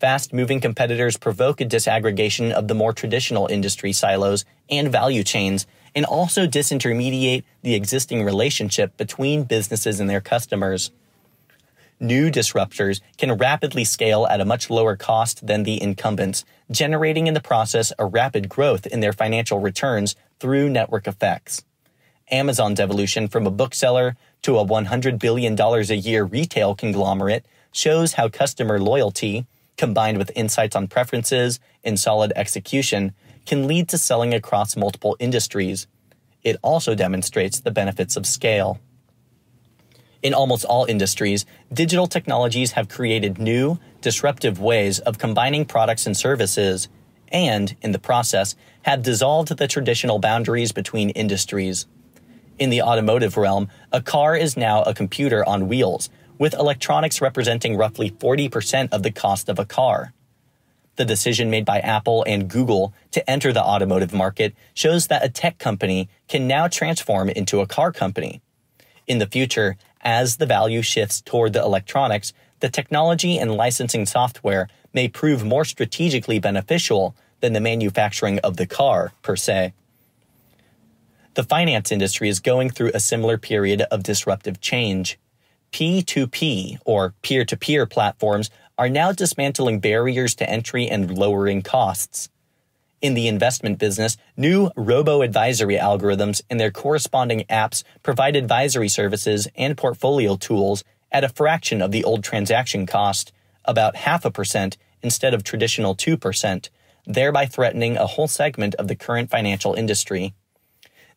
Fast 0.00 0.32
moving 0.32 0.62
competitors 0.62 1.18
provoke 1.18 1.60
a 1.60 1.66
disaggregation 1.66 2.50
of 2.50 2.68
the 2.68 2.74
more 2.74 2.94
traditional 2.94 3.46
industry 3.48 3.92
silos 3.92 4.46
and 4.70 4.90
value 4.90 5.22
chains 5.22 5.66
and 5.94 6.06
also 6.06 6.46
disintermediate 6.46 7.44
the 7.60 7.74
existing 7.74 8.24
relationship 8.24 8.96
between 8.96 9.44
businesses 9.44 10.00
and 10.00 10.08
their 10.08 10.22
customers. 10.22 10.90
New 12.00 12.30
disruptors 12.30 13.02
can 13.18 13.36
rapidly 13.36 13.84
scale 13.84 14.26
at 14.26 14.40
a 14.40 14.46
much 14.46 14.70
lower 14.70 14.96
cost 14.96 15.46
than 15.46 15.64
the 15.64 15.82
incumbents, 15.82 16.46
generating 16.70 17.26
in 17.26 17.34
the 17.34 17.42
process 17.42 17.92
a 17.98 18.06
rapid 18.06 18.48
growth 18.48 18.86
in 18.86 19.00
their 19.00 19.12
financial 19.12 19.60
returns 19.60 20.16
through 20.40 20.70
network 20.70 21.06
effects. 21.06 21.62
Amazon's 22.30 22.80
evolution 22.80 23.28
from 23.28 23.46
a 23.46 23.50
bookseller 23.50 24.16
to 24.44 24.58
a 24.58 24.64
$100 24.64 25.18
billion 25.18 25.58
a 25.58 25.94
year 25.94 26.22
retail 26.22 26.74
conglomerate 26.74 27.46
shows 27.72 28.12
how 28.12 28.28
customer 28.28 28.78
loyalty, 28.78 29.46
combined 29.78 30.18
with 30.18 30.30
insights 30.36 30.76
on 30.76 30.86
preferences 30.86 31.58
and 31.82 31.98
solid 31.98 32.30
execution, 32.36 33.14
can 33.46 33.66
lead 33.66 33.88
to 33.88 33.98
selling 33.98 34.34
across 34.34 34.76
multiple 34.76 35.16
industries. 35.18 35.86
It 36.42 36.56
also 36.62 36.94
demonstrates 36.94 37.60
the 37.60 37.70
benefits 37.70 38.16
of 38.18 38.26
scale. 38.26 38.78
In 40.22 40.34
almost 40.34 40.66
all 40.66 40.84
industries, 40.84 41.46
digital 41.72 42.06
technologies 42.06 42.72
have 42.72 42.88
created 42.88 43.38
new, 43.38 43.78
disruptive 44.02 44.60
ways 44.60 44.98
of 45.00 45.18
combining 45.18 45.64
products 45.64 46.06
and 46.06 46.14
services, 46.16 46.88
and, 47.32 47.74
in 47.80 47.92
the 47.92 47.98
process, 47.98 48.54
have 48.82 49.02
dissolved 49.02 49.56
the 49.56 49.66
traditional 49.66 50.18
boundaries 50.18 50.72
between 50.72 51.10
industries. 51.10 51.86
In 52.56 52.70
the 52.70 52.82
automotive 52.82 53.36
realm, 53.36 53.68
a 53.92 54.00
car 54.00 54.36
is 54.36 54.56
now 54.56 54.82
a 54.82 54.94
computer 54.94 55.44
on 55.44 55.66
wheels, 55.66 56.08
with 56.38 56.54
electronics 56.54 57.20
representing 57.20 57.76
roughly 57.76 58.10
40% 58.10 58.90
of 58.92 59.02
the 59.02 59.10
cost 59.10 59.48
of 59.48 59.58
a 59.58 59.64
car. 59.64 60.12
The 60.96 61.04
decision 61.04 61.50
made 61.50 61.64
by 61.64 61.80
Apple 61.80 62.24
and 62.28 62.48
Google 62.48 62.94
to 63.10 63.28
enter 63.28 63.52
the 63.52 63.62
automotive 63.62 64.12
market 64.12 64.54
shows 64.72 65.08
that 65.08 65.24
a 65.24 65.28
tech 65.28 65.58
company 65.58 66.08
can 66.28 66.46
now 66.46 66.68
transform 66.68 67.28
into 67.28 67.60
a 67.60 67.66
car 67.66 67.90
company. 67.90 68.40
In 69.08 69.18
the 69.18 69.26
future, 69.26 69.76
as 70.02 70.36
the 70.36 70.46
value 70.46 70.82
shifts 70.82 71.20
toward 71.20 71.52
the 71.52 71.62
electronics, 71.62 72.32
the 72.60 72.68
technology 72.68 73.36
and 73.36 73.56
licensing 73.56 74.06
software 74.06 74.68
may 74.92 75.08
prove 75.08 75.44
more 75.44 75.64
strategically 75.64 76.38
beneficial 76.38 77.16
than 77.40 77.52
the 77.52 77.60
manufacturing 77.60 78.38
of 78.40 78.56
the 78.56 78.66
car 78.66 79.12
per 79.22 79.34
se. 79.34 79.72
The 81.34 81.42
finance 81.42 81.90
industry 81.90 82.28
is 82.28 82.38
going 82.38 82.70
through 82.70 82.92
a 82.94 83.00
similar 83.00 83.38
period 83.38 83.82
of 83.90 84.04
disruptive 84.04 84.60
change. 84.60 85.18
P2P, 85.72 86.78
or 86.84 87.14
peer 87.22 87.44
to 87.44 87.56
peer 87.56 87.86
platforms, 87.86 88.50
are 88.78 88.88
now 88.88 89.10
dismantling 89.10 89.80
barriers 89.80 90.36
to 90.36 90.48
entry 90.48 90.88
and 90.88 91.18
lowering 91.18 91.62
costs. 91.62 92.28
In 93.02 93.14
the 93.14 93.26
investment 93.26 93.80
business, 93.80 94.16
new 94.36 94.70
robo 94.76 95.22
advisory 95.22 95.76
algorithms 95.76 96.40
and 96.48 96.60
their 96.60 96.70
corresponding 96.70 97.40
apps 97.50 97.82
provide 98.04 98.36
advisory 98.36 98.88
services 98.88 99.48
and 99.56 99.76
portfolio 99.76 100.36
tools 100.36 100.84
at 101.10 101.24
a 101.24 101.28
fraction 101.28 101.82
of 101.82 101.90
the 101.90 102.04
old 102.04 102.22
transaction 102.22 102.86
cost, 102.86 103.32
about 103.64 103.96
half 103.96 104.24
a 104.24 104.30
percent 104.30 104.76
instead 105.02 105.34
of 105.34 105.42
traditional 105.42 105.96
2%, 105.96 106.68
thereby 107.06 107.44
threatening 107.44 107.96
a 107.96 108.06
whole 108.06 108.28
segment 108.28 108.76
of 108.76 108.86
the 108.86 108.96
current 108.96 109.30
financial 109.30 109.74
industry. 109.74 110.32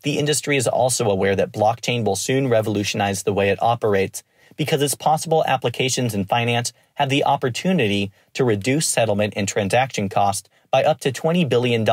The 0.03 0.19
industry 0.19 0.57
is 0.57 0.67
also 0.67 1.09
aware 1.09 1.35
that 1.35 1.51
blockchain 1.51 2.05
will 2.05 2.15
soon 2.15 2.47
revolutionize 2.47 3.23
the 3.23 3.33
way 3.33 3.49
it 3.49 3.61
operates 3.61 4.23
because 4.55 4.81
its 4.81 4.95
possible 4.95 5.43
applications 5.47 6.13
in 6.13 6.25
finance 6.25 6.73
have 6.95 7.09
the 7.09 7.23
opportunity 7.23 8.11
to 8.33 8.43
reduce 8.43 8.87
settlement 8.87 9.33
and 9.35 9.47
transaction 9.47 10.09
cost 10.09 10.49
by 10.71 10.83
up 10.83 10.99
to 10.99 11.11
$20 11.11 11.47
billion 11.47 11.87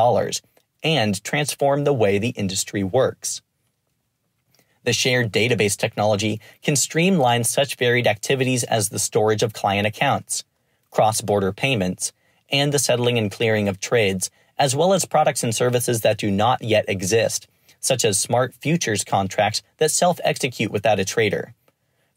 and 0.83 1.23
transform 1.23 1.83
the 1.83 1.93
way 1.93 2.17
the 2.17 2.29
industry 2.29 2.83
works. 2.83 3.41
The 4.83 4.93
shared 4.93 5.31
database 5.31 5.75
technology 5.75 6.39
can 6.61 6.75
streamline 6.75 7.43
such 7.43 7.75
varied 7.75 8.05
activities 8.05 8.63
as 8.63 8.89
the 8.89 8.99
storage 8.99 9.41
of 9.41 9.53
client 9.53 9.87
accounts, 9.87 10.43
cross 10.91 11.21
border 11.21 11.51
payments, 11.51 12.13
and 12.51 12.71
the 12.71 12.79
settling 12.79 13.17
and 13.17 13.31
clearing 13.31 13.67
of 13.67 13.79
trades, 13.79 14.29
as 14.59 14.75
well 14.75 14.93
as 14.93 15.05
products 15.05 15.43
and 15.43 15.55
services 15.55 16.01
that 16.01 16.19
do 16.19 16.29
not 16.29 16.61
yet 16.61 16.85
exist 16.87 17.47
such 17.85 18.03
as 18.03 18.19
smart 18.19 18.53
futures 18.55 19.03
contracts 19.03 19.61
that 19.77 19.91
self 19.91 20.19
execute 20.23 20.71
without 20.71 20.99
a 20.99 21.05
trader. 21.05 21.53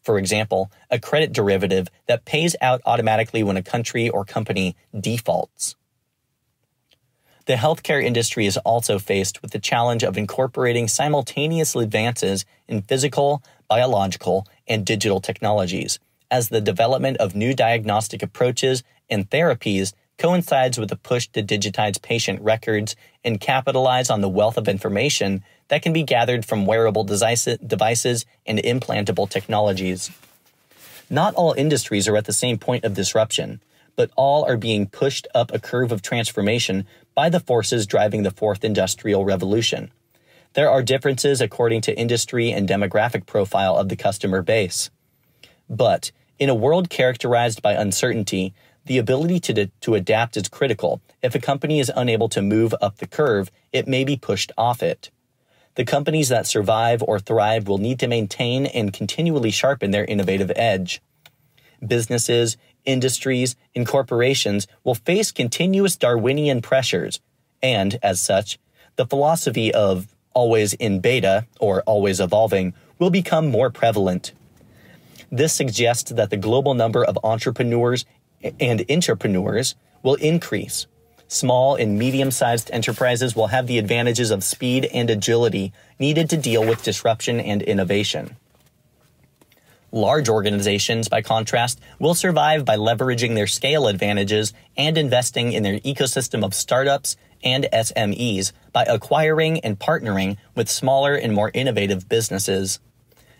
For 0.01 0.17
example, 0.17 0.71
a 0.89 0.99
credit 0.99 1.31
derivative 1.33 1.89
that 2.07 2.25
pays 2.25 2.55
out 2.61 2.81
automatically 2.85 3.43
when 3.43 3.57
a 3.57 3.63
country 3.63 4.09
or 4.09 4.25
company 4.25 4.75
defaults. 4.99 5.75
The 7.45 7.55
healthcare 7.55 8.03
industry 8.03 8.45
is 8.45 8.57
also 8.57 8.99
faced 8.99 9.41
with 9.41 9.51
the 9.51 9.59
challenge 9.59 10.03
of 10.03 10.17
incorporating 10.17 10.87
simultaneous 10.87 11.75
advances 11.75 12.45
in 12.67 12.83
physical, 12.83 13.43
biological, 13.67 14.45
and 14.67 14.85
digital 14.85 15.19
technologies, 15.19 15.99
as 16.29 16.49
the 16.49 16.61
development 16.61 17.17
of 17.17 17.35
new 17.35 17.53
diagnostic 17.55 18.21
approaches 18.21 18.83
and 19.09 19.29
therapies 19.29 19.93
coincides 20.19 20.77
with 20.77 20.89
the 20.89 20.95
push 20.95 21.27
to 21.29 21.41
digitize 21.41 21.99
patient 21.99 22.41
records 22.41 22.95
and 23.23 23.39
capitalize 23.39 24.11
on 24.11 24.21
the 24.21 24.29
wealth 24.29 24.57
of 24.57 24.67
information 24.67 25.43
that 25.69 25.81
can 25.81 25.93
be 25.93 26.03
gathered 26.03 26.45
from 26.45 26.67
wearable 26.67 27.05
devices 27.05 28.25
and 28.45 28.59
implantable 28.59 29.27
technologies. 29.27 30.11
Not 31.09 31.33
all 31.33 31.53
industries 31.53 32.07
are 32.07 32.17
at 32.17 32.25
the 32.25 32.33
same 32.33 32.59
point 32.59 32.83
of 32.83 32.93
disruption, 32.93 33.61
but 33.95 34.11
all 34.15 34.45
are 34.45 34.57
being 34.57 34.87
pushed 34.87 35.27
up 35.33 35.51
a 35.53 35.59
curve 35.59 35.91
of 35.91 36.01
transformation 36.01 36.85
by 37.15 37.29
the 37.29 37.39
forces 37.39 37.87
driving 37.87 38.23
the 38.23 38.31
fourth 38.31 38.63
industrial 38.63 39.25
revolution. 39.25 39.91
There 40.53 40.69
are 40.69 40.83
differences 40.83 41.41
according 41.41 41.81
to 41.81 41.97
industry 41.97 42.51
and 42.51 42.67
demographic 42.67 43.25
profile 43.25 43.77
of 43.77 43.89
the 43.89 43.95
customer 43.95 44.41
base. 44.41 44.89
But 45.69 46.11
in 46.39 46.49
a 46.49 46.55
world 46.55 46.89
characterized 46.89 47.61
by 47.61 47.73
uncertainty, 47.73 48.53
the 48.89 48.97
ability 48.97 49.39
to, 49.39 49.67
to 49.81 49.93
adapt 49.93 50.35
is 50.35 50.49
critical. 50.49 50.99
If 51.21 51.35
a 51.35 51.39
company 51.39 51.79
is 51.79 51.91
unable 51.95 52.27
to 52.29 52.41
move 52.41 52.73
up 52.81 52.97
the 52.97 53.05
curve, 53.05 53.51
it 53.71 53.87
may 53.87 54.03
be 54.03 54.17
pushed 54.17 54.51
off 54.57 54.81
it. 54.81 55.11
The 55.75 55.85
companies 55.85 56.29
that 56.29 56.47
survive 56.47 57.03
or 57.03 57.19
thrive 57.19 57.67
will 57.67 57.77
need 57.77 57.99
to 57.99 58.07
maintain 58.07 58.65
and 58.65 58.91
continually 58.91 59.51
sharpen 59.51 59.91
their 59.91 60.05
innovative 60.05 60.51
edge. 60.55 61.03
Businesses, 61.85 62.57
industries, 62.83 63.55
and 63.75 63.85
corporations 63.85 64.65
will 64.83 64.95
face 64.95 65.31
continuous 65.31 65.95
Darwinian 65.95 66.59
pressures, 66.59 67.19
and 67.61 67.99
as 68.01 68.19
such, 68.19 68.57
the 68.95 69.05
philosophy 69.05 69.71
of 69.71 70.07
always 70.33 70.73
in 70.73 70.99
beta 70.99 71.45
or 71.59 71.83
always 71.83 72.19
evolving 72.19 72.73
will 72.97 73.11
become 73.11 73.51
more 73.51 73.69
prevalent. 73.69 74.31
This 75.31 75.53
suggests 75.53 76.09
that 76.11 76.31
the 76.31 76.37
global 76.37 76.73
number 76.73 77.05
of 77.05 77.19
entrepreneurs 77.23 78.03
and 78.43 78.79
intrapreneurs 78.81 79.75
will 80.03 80.15
increase. 80.15 80.87
Small 81.27 81.75
and 81.75 81.99
medium 81.99 82.31
sized 82.31 82.71
enterprises 82.71 83.35
will 83.35 83.47
have 83.47 83.67
the 83.67 83.77
advantages 83.77 84.31
of 84.31 84.43
speed 84.43 84.85
and 84.85 85.09
agility 85.09 85.71
needed 85.99 86.29
to 86.31 86.37
deal 86.37 86.65
with 86.65 86.83
disruption 86.83 87.39
and 87.39 87.61
innovation. 87.61 88.35
Large 89.91 90.29
organizations, 90.29 91.07
by 91.07 91.21
contrast, 91.21 91.79
will 91.99 92.13
survive 92.13 92.65
by 92.65 92.77
leveraging 92.77 93.35
their 93.35 93.47
scale 93.47 93.87
advantages 93.87 94.53
and 94.77 94.97
investing 94.97 95.51
in 95.51 95.63
their 95.63 95.79
ecosystem 95.79 96.43
of 96.43 96.53
startups 96.53 97.15
and 97.43 97.67
SMEs 97.73 98.51
by 98.71 98.83
acquiring 98.83 99.59
and 99.61 99.79
partnering 99.79 100.37
with 100.55 100.69
smaller 100.69 101.15
and 101.15 101.33
more 101.33 101.51
innovative 101.53 102.07
businesses. 102.07 102.79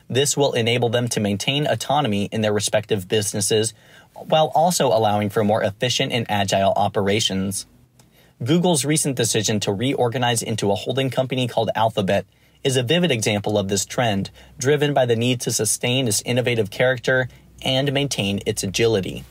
This 0.09 0.35
will 0.35 0.53
enable 0.53 0.89
them 0.89 1.07
to 1.09 1.19
maintain 1.19 1.67
autonomy 1.67 2.25
in 2.31 2.41
their 2.41 2.53
respective 2.53 3.07
businesses 3.07 3.75
while 4.27 4.51
also 4.55 4.87
allowing 4.87 5.29
for 5.29 5.43
more 5.43 5.63
efficient 5.63 6.11
and 6.11 6.25
agile 6.29 6.73
operations. 6.75 7.65
Google's 8.43 8.85
recent 8.85 9.15
decision 9.15 9.59
to 9.59 9.73
reorganize 9.73 10.41
into 10.41 10.71
a 10.71 10.75
holding 10.75 11.09
company 11.09 11.47
called 11.47 11.69
Alphabet 11.75 12.25
is 12.63 12.77
a 12.77 12.83
vivid 12.83 13.11
example 13.11 13.57
of 13.57 13.67
this 13.67 13.85
trend, 13.85 14.29
driven 14.57 14.93
by 14.93 15.05
the 15.05 15.15
need 15.15 15.41
to 15.41 15.51
sustain 15.51 16.07
its 16.07 16.21
innovative 16.23 16.69
character 16.69 17.27
and 17.61 17.91
maintain 17.91 18.39
its 18.45 18.63
agility. 18.63 19.23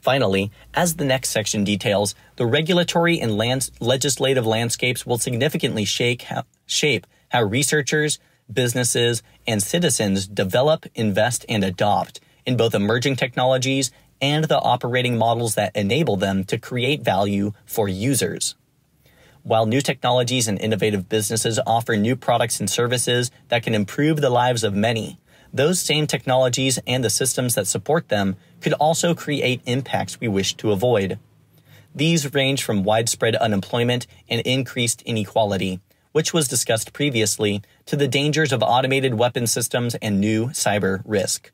Finally, 0.00 0.50
as 0.72 0.96
the 0.96 1.04
next 1.04 1.30
section 1.30 1.64
details, 1.64 2.14
the 2.36 2.46
regulatory 2.46 3.18
and 3.20 3.36
land- 3.36 3.70
legislative 3.80 4.46
landscapes 4.46 5.04
will 5.04 5.18
significantly 5.18 5.84
shape 5.84 6.22
how 7.28 7.42
researchers, 7.42 8.18
businesses, 8.50 9.22
and 9.46 9.62
citizens 9.62 10.26
develop, 10.28 10.86
invest, 10.94 11.44
and 11.48 11.64
adopt 11.64 12.20
in 12.46 12.56
both 12.56 12.74
emerging 12.74 13.16
technologies 13.16 13.90
and 14.20 14.44
the 14.44 14.58
operating 14.58 15.18
models 15.18 15.56
that 15.56 15.76
enable 15.76 16.16
them 16.16 16.44
to 16.44 16.58
create 16.58 17.02
value 17.02 17.52
for 17.66 17.88
users. 17.88 18.54
While 19.42 19.66
new 19.66 19.80
technologies 19.80 20.48
and 20.48 20.60
innovative 20.60 21.08
businesses 21.08 21.60
offer 21.66 21.96
new 21.96 22.16
products 22.16 22.58
and 22.58 22.68
services 22.68 23.30
that 23.48 23.62
can 23.62 23.74
improve 23.74 24.20
the 24.20 24.30
lives 24.30 24.64
of 24.64 24.74
many, 24.74 25.18
those 25.52 25.80
same 25.80 26.06
technologies 26.06 26.78
and 26.86 27.04
the 27.04 27.10
systems 27.10 27.54
that 27.54 27.66
support 27.66 28.08
them 28.08 28.36
could 28.60 28.72
also 28.74 29.14
create 29.14 29.60
impacts 29.64 30.20
we 30.20 30.28
wish 30.28 30.54
to 30.54 30.72
avoid. 30.72 31.18
These 31.94 32.34
range 32.34 32.64
from 32.64 32.82
widespread 32.82 33.36
unemployment 33.36 34.06
and 34.28 34.40
increased 34.42 35.02
inequality, 35.02 35.80
which 36.12 36.34
was 36.34 36.48
discussed 36.48 36.92
previously, 36.92 37.62
to 37.86 37.96
the 37.96 38.08
dangers 38.08 38.52
of 38.52 38.62
automated 38.62 39.14
weapon 39.14 39.46
systems 39.46 39.94
and 39.96 40.20
new 40.20 40.48
cyber 40.48 41.02
risk. 41.04 41.52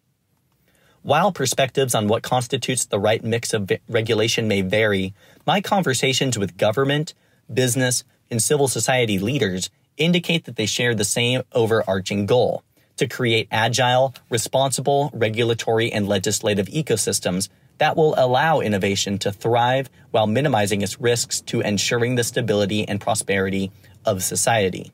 While 1.02 1.32
perspectives 1.32 1.96
on 1.96 2.06
what 2.06 2.22
constitutes 2.22 2.84
the 2.84 3.00
right 3.00 3.22
mix 3.24 3.52
of 3.52 3.70
regulation 3.88 4.46
may 4.46 4.62
vary, 4.62 5.14
my 5.44 5.60
conversations 5.60 6.38
with 6.38 6.56
government, 6.56 7.14
business, 7.52 8.04
and 8.30 8.40
civil 8.40 8.68
society 8.68 9.18
leaders 9.18 9.68
indicate 9.96 10.44
that 10.44 10.54
they 10.54 10.66
share 10.66 10.94
the 10.94 11.04
same 11.04 11.42
overarching 11.52 12.26
goal 12.26 12.62
to 12.96 13.08
create 13.08 13.48
agile, 13.50 14.14
responsible 14.30 15.10
regulatory 15.12 15.92
and 15.92 16.06
legislative 16.06 16.66
ecosystems 16.68 17.48
that 17.78 17.96
will 17.96 18.14
allow 18.16 18.60
innovation 18.60 19.18
to 19.18 19.32
thrive 19.32 19.90
while 20.12 20.28
minimizing 20.28 20.82
its 20.82 21.00
risks 21.00 21.40
to 21.40 21.60
ensuring 21.62 22.14
the 22.14 22.22
stability 22.22 22.86
and 22.86 23.00
prosperity 23.00 23.72
of 24.04 24.22
society. 24.22 24.92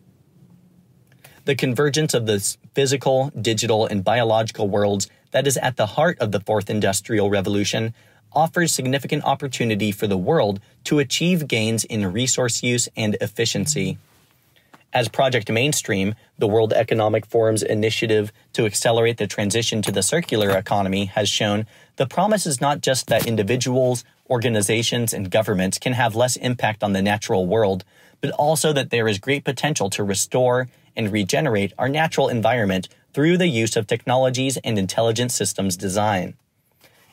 The 1.45 1.55
convergence 1.55 2.15
of 2.15 2.27
the 2.27 2.57
physical, 2.75 3.31
digital, 3.41 3.87
and 3.87 4.05
biological 4.05 4.69
worlds 4.69 5.09
that 5.31 5.47
is 5.47 5.57
at 5.57 5.77
the 5.77 5.87
heart 5.87 6.19
of 6.19 6.33
the 6.33 6.41
fourth 6.41 6.71
industrial 6.71 7.31
revolution 7.31 7.95
offers 8.33 8.73
significant 8.73 9.25
opportunity 9.25 9.91
for 9.91 10.07
the 10.07 10.19
world 10.19 10.61
to 10.85 10.99
achieve 10.99 11.49
gains 11.49 11.85
in 11.85 12.13
resource 12.13 12.63
use 12.63 12.89
and 12.97 13.17
efficiency. 13.21 13.99
As 14.93 15.09
Project 15.09 15.51
Mainstream, 15.51 16.15
the 16.39 16.47
World 16.47 16.73
Economic 16.73 17.27
Forum's 17.27 17.63
initiative 17.63 18.33
to 18.55 18.65
accelerate 18.65 19.19
the 19.19 19.27
transition 19.27 19.83
to 19.83 19.93
the 19.93 20.03
circular 20.03 20.51
economy, 20.57 21.07
has 21.07 21.29
shown, 21.29 21.67
the 21.97 22.07
promise 22.07 22.47
is 22.47 22.61
not 22.61 22.81
just 22.81 23.09
that 23.09 23.27
individuals, 23.27 24.03
organizations, 24.31 25.13
and 25.13 25.31
governments 25.31 25.79
can 25.79 25.93
have 25.93 26.17
less 26.17 26.37
impact 26.37 26.83
on 26.83 26.95
the 26.95 27.03
natural 27.03 27.47
world, 27.47 27.85
but 28.23 28.31
also 28.33 28.73
that 28.73 28.91
there 28.91 29.09
is 29.09 29.19
great 29.19 29.45
potential 29.45 29.91
to 29.91 30.03
restore 30.03 30.69
and 30.97 31.13
regenerate 31.13 31.73
our 31.79 31.89
natural 31.89 32.29
environment 32.29 32.89
through 33.13 33.39
the 33.39 33.49
use 33.49 33.77
of 33.77 33.87
technologies 33.87 34.57
and 34.59 34.79
intelligent 34.79 35.33
systems 35.33 35.77
design. 35.77 36.35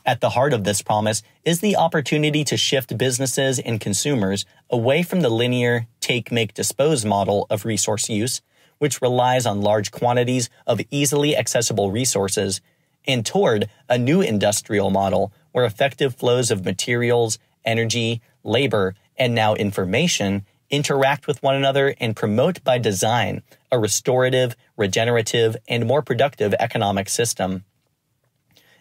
At 0.06 0.22
the 0.22 0.32
heart 0.32 0.54
of 0.54 0.64
this 0.64 0.84
promise 0.84 1.24
is 1.44 1.62
the 1.62 1.76
opportunity 1.76 2.44
to 2.44 2.58
shift 2.58 2.98
businesses 2.98 3.58
and 3.58 3.82
consumers 3.82 4.46
away 4.70 5.02
from 5.02 5.22
the 5.22 5.30
linear 5.30 5.88
take, 6.00 6.32
make, 6.32 6.54
dispose 6.54 7.04
model 7.04 7.48
of 7.50 7.66
resource 7.66 8.08
use, 8.08 8.42
which 8.78 9.02
relies 9.02 9.48
on 9.48 9.62
large 9.62 9.90
quantities 9.90 10.50
of 10.68 10.80
easily 10.92 11.36
accessible 11.36 11.92
resources, 11.92 12.62
and 13.08 13.26
toward 13.26 13.68
a 13.90 13.98
new 13.98 14.22
industrial 14.22 14.92
model 14.92 15.32
where 15.54 15.66
effective 15.66 16.16
flows 16.16 16.52
of 16.52 16.66
materials, 16.66 17.40
energy, 17.64 18.22
labor, 18.44 18.94
and 19.18 19.34
now 19.34 19.56
information 19.56 20.46
interact 20.70 21.28
with 21.28 21.42
one 21.42 21.56
another 21.56 21.96
and 22.00 22.16
promote 22.16 22.64
by 22.64 22.78
design 22.78 23.42
a 23.76 23.80
restorative, 23.80 24.56
regenerative, 24.78 25.56
and 25.68 25.86
more 25.86 26.02
productive 26.02 26.54
economic 26.60 27.10
system. 27.10 27.66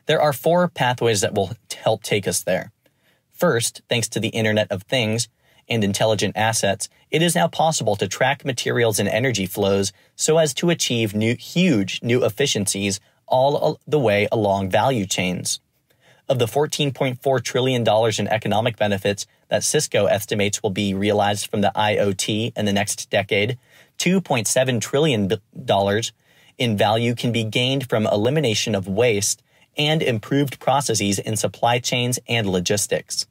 There 0.07 0.20
are 0.20 0.33
four 0.33 0.68
pathways 0.68 1.20
that 1.20 1.35
will 1.35 1.52
help 1.76 2.02
take 2.02 2.28
us 2.28 2.42
there. 2.42 2.72
First, 3.33 3.83
thanks 3.88 4.09
to 4.11 4.20
the 4.20 4.28
Internet 4.28 4.70
of 4.70 4.85
Things 4.85 5.28
and 5.68 5.83
intelligent 5.83 6.37
assets, 6.37 6.88
it 7.11 7.22
is 7.22 7.35
now 7.35 7.48
possible 7.48 7.96
to 7.96 8.07
track 8.07 8.44
materials 8.44 8.98
and 8.98 9.09
energy 9.09 9.46
flows 9.46 9.92
so 10.14 10.38
as 10.38 10.54
to 10.54 10.70
achieve 10.70 11.14
new, 11.14 11.35
huge 11.35 12.00
new 12.02 12.24
efficiencies 12.24 13.00
all 13.26 13.80
the 13.87 13.98
way 13.98 14.28
along 14.30 14.70
value 14.70 15.07
chains. 15.07 15.61
Of 16.28 16.38
the 16.38 16.46
$14.4 16.46 17.42
trillion 17.42 17.85
in 18.18 18.28
economic 18.28 18.76
benefits 18.76 19.26
that 19.48 19.64
Cisco 19.64 20.07
estimates 20.07 20.62
will 20.62 20.70
be 20.70 20.94
realized 20.94 21.50
from 21.50 21.61
the 21.61 21.72
IoT 21.74 22.52
in 22.57 22.64
the 22.64 22.72
next 22.72 23.11
decade, 23.11 23.59
$2.7 23.98 24.80
trillion 24.80 25.30
in 26.59 26.76
value 26.76 27.14
can 27.14 27.30
be 27.33 27.44
gained 27.44 27.88
from 27.88 28.07
elimination 28.07 28.74
of 28.74 28.88
waste 28.88 29.42
and 29.76 30.02
improved 30.02 30.59
processes 30.61 31.18
in 31.18 31.37
supply 31.37 31.78
chains 31.78 32.18
and 32.28 32.46
logistics. 32.48 33.26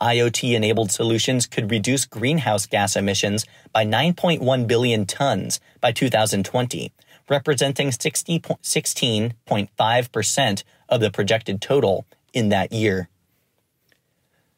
IoT 0.00 0.54
enabled 0.54 0.90
solutions 0.90 1.46
could 1.46 1.70
reduce 1.70 2.06
greenhouse 2.06 2.66
gas 2.66 2.96
emissions 2.96 3.46
by 3.72 3.84
9.1 3.84 4.66
billion 4.66 5.06
tons 5.06 5.60
by 5.80 5.92
2020, 5.92 6.90
representing 7.28 7.90
16.5% 7.90 10.64
of 10.88 11.00
the 11.00 11.10
projected 11.10 11.62
total 11.62 12.04
in 12.32 12.48
that 12.48 12.72
year. 12.72 13.08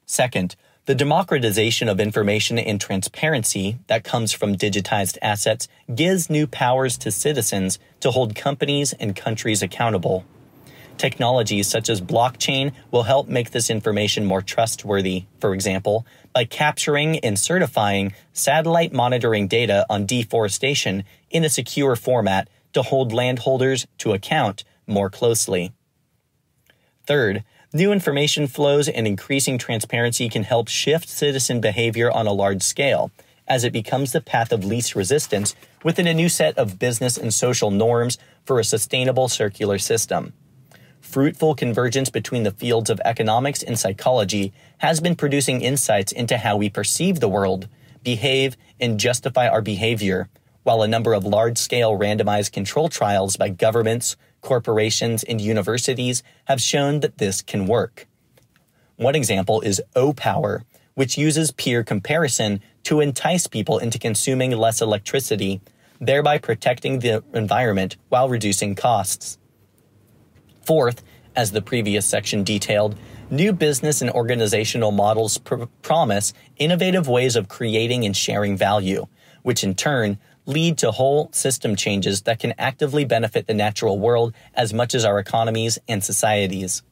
Second, 0.06 0.56
the 0.86 0.94
democratization 0.94 1.88
of 1.88 1.98
information 1.98 2.58
and 2.58 2.80
transparency 2.80 3.78
that 3.86 4.04
comes 4.04 4.32
from 4.32 4.56
digitized 4.56 5.16
assets 5.22 5.66
gives 5.94 6.28
new 6.28 6.46
powers 6.46 6.98
to 6.98 7.10
citizens 7.10 7.78
to 8.00 8.10
hold 8.10 8.34
companies 8.34 8.92
and 8.94 9.16
countries 9.16 9.62
accountable. 9.62 10.24
Technologies 10.98 11.66
such 11.66 11.88
as 11.88 12.00
blockchain 12.00 12.72
will 12.90 13.04
help 13.04 13.28
make 13.28 13.50
this 13.50 13.70
information 13.70 14.24
more 14.26 14.42
trustworthy, 14.42 15.24
for 15.40 15.54
example, 15.54 16.06
by 16.34 16.44
capturing 16.44 17.18
and 17.20 17.38
certifying 17.38 18.12
satellite 18.32 18.92
monitoring 18.92 19.48
data 19.48 19.86
on 19.88 20.06
deforestation 20.06 21.02
in 21.30 21.44
a 21.44 21.50
secure 21.50 21.96
format 21.96 22.48
to 22.74 22.82
hold 22.82 23.12
landholders 23.12 23.86
to 23.98 24.12
account 24.12 24.64
more 24.86 25.08
closely. 25.08 25.72
Third, 27.06 27.42
new 27.74 27.92
information 27.92 28.46
flows 28.46 28.88
and 28.88 29.06
increasing 29.06 29.58
transparency 29.58 30.28
can 30.28 30.44
help 30.44 30.68
shift 30.68 31.08
citizen 31.08 31.60
behavior 31.60 32.10
on 32.10 32.26
a 32.26 32.32
large 32.32 32.62
scale 32.62 33.10
as 33.48 33.64
it 33.64 33.72
becomes 33.72 34.12
the 34.12 34.20
path 34.20 34.52
of 34.52 34.64
least 34.64 34.94
resistance 34.94 35.54
within 35.82 36.06
a 36.06 36.14
new 36.14 36.28
set 36.28 36.56
of 36.56 36.78
business 36.78 37.18
and 37.18 37.34
social 37.34 37.70
norms 37.70 38.16
for 38.44 38.58
a 38.58 38.64
sustainable 38.64 39.28
circular 39.28 39.76
system. 39.76 40.32
Fruitful 41.00 41.54
convergence 41.54 42.08
between 42.08 42.44
the 42.44 42.50
fields 42.52 42.88
of 42.88 43.00
economics 43.04 43.62
and 43.62 43.78
psychology 43.78 44.52
has 44.78 45.00
been 45.00 45.14
producing 45.14 45.60
insights 45.60 46.12
into 46.12 46.38
how 46.38 46.56
we 46.56 46.70
perceive 46.70 47.20
the 47.20 47.28
world, 47.28 47.68
behave, 48.02 48.56
and 48.80 48.98
justify 48.98 49.46
our 49.46 49.60
behavior, 49.60 50.28
while 50.62 50.80
a 50.80 50.88
number 50.88 51.12
of 51.12 51.24
large 51.24 51.58
scale 51.58 51.98
randomized 51.98 52.52
control 52.52 52.88
trials 52.88 53.36
by 53.36 53.50
governments, 53.50 54.16
corporations, 54.44 55.24
and 55.24 55.40
universities 55.40 56.22
have 56.44 56.60
shown 56.60 57.00
that 57.00 57.18
this 57.18 57.42
can 57.42 57.66
work. 57.66 58.06
One 58.96 59.16
example 59.16 59.60
is 59.62 59.82
Opower, 59.96 60.62
which 60.94 61.18
uses 61.18 61.50
peer 61.50 61.82
comparison 61.82 62.60
to 62.84 63.00
entice 63.00 63.48
people 63.48 63.78
into 63.78 63.98
consuming 63.98 64.52
less 64.52 64.80
electricity, 64.80 65.60
thereby 66.00 66.38
protecting 66.38 67.00
the 67.00 67.24
environment 67.32 67.96
while 68.10 68.28
reducing 68.28 68.76
costs. 68.76 69.38
Fourth, 70.64 71.02
as 71.34 71.50
the 71.50 71.62
previous 71.62 72.06
section 72.06 72.44
detailed, 72.44 72.96
new 73.30 73.52
business 73.52 74.00
and 74.00 74.10
organizational 74.10 74.92
models 74.92 75.38
pr- 75.38 75.64
promise 75.82 76.32
innovative 76.56 77.08
ways 77.08 77.34
of 77.34 77.48
creating 77.48 78.04
and 78.04 78.16
sharing 78.16 78.56
value, 78.56 79.06
which 79.42 79.64
in 79.64 79.74
turn 79.74 80.18
lead 80.46 80.78
to 80.78 80.90
whole 80.90 81.30
system 81.32 81.76
changes 81.76 82.22
that 82.22 82.38
can 82.38 82.54
actively 82.58 83.04
benefit 83.04 83.46
the 83.46 83.54
natural 83.54 83.98
world 83.98 84.34
as 84.54 84.74
much 84.74 84.94
as 84.94 85.04
our 85.04 85.18
economies 85.18 85.78
and 85.88 86.02
societies. 86.04 86.82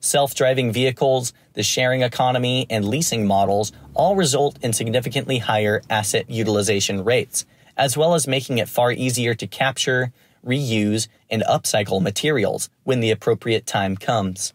Self 0.00 0.34
driving 0.34 0.72
vehicles, 0.72 1.32
the 1.54 1.62
sharing 1.62 2.02
economy, 2.02 2.66
and 2.70 2.86
leasing 2.86 3.26
models 3.26 3.72
all 3.94 4.14
result 4.14 4.58
in 4.62 4.72
significantly 4.72 5.38
higher 5.38 5.82
asset 5.90 6.30
utilization 6.30 7.04
rates, 7.04 7.44
as 7.76 7.96
well 7.96 8.14
as 8.14 8.28
making 8.28 8.58
it 8.58 8.68
far 8.68 8.92
easier 8.92 9.34
to 9.34 9.46
capture, 9.46 10.12
reuse, 10.44 11.08
and 11.30 11.42
upcycle 11.42 12.00
materials 12.00 12.70
when 12.84 13.00
the 13.00 13.10
appropriate 13.10 13.66
time 13.66 13.96
comes. 13.96 14.52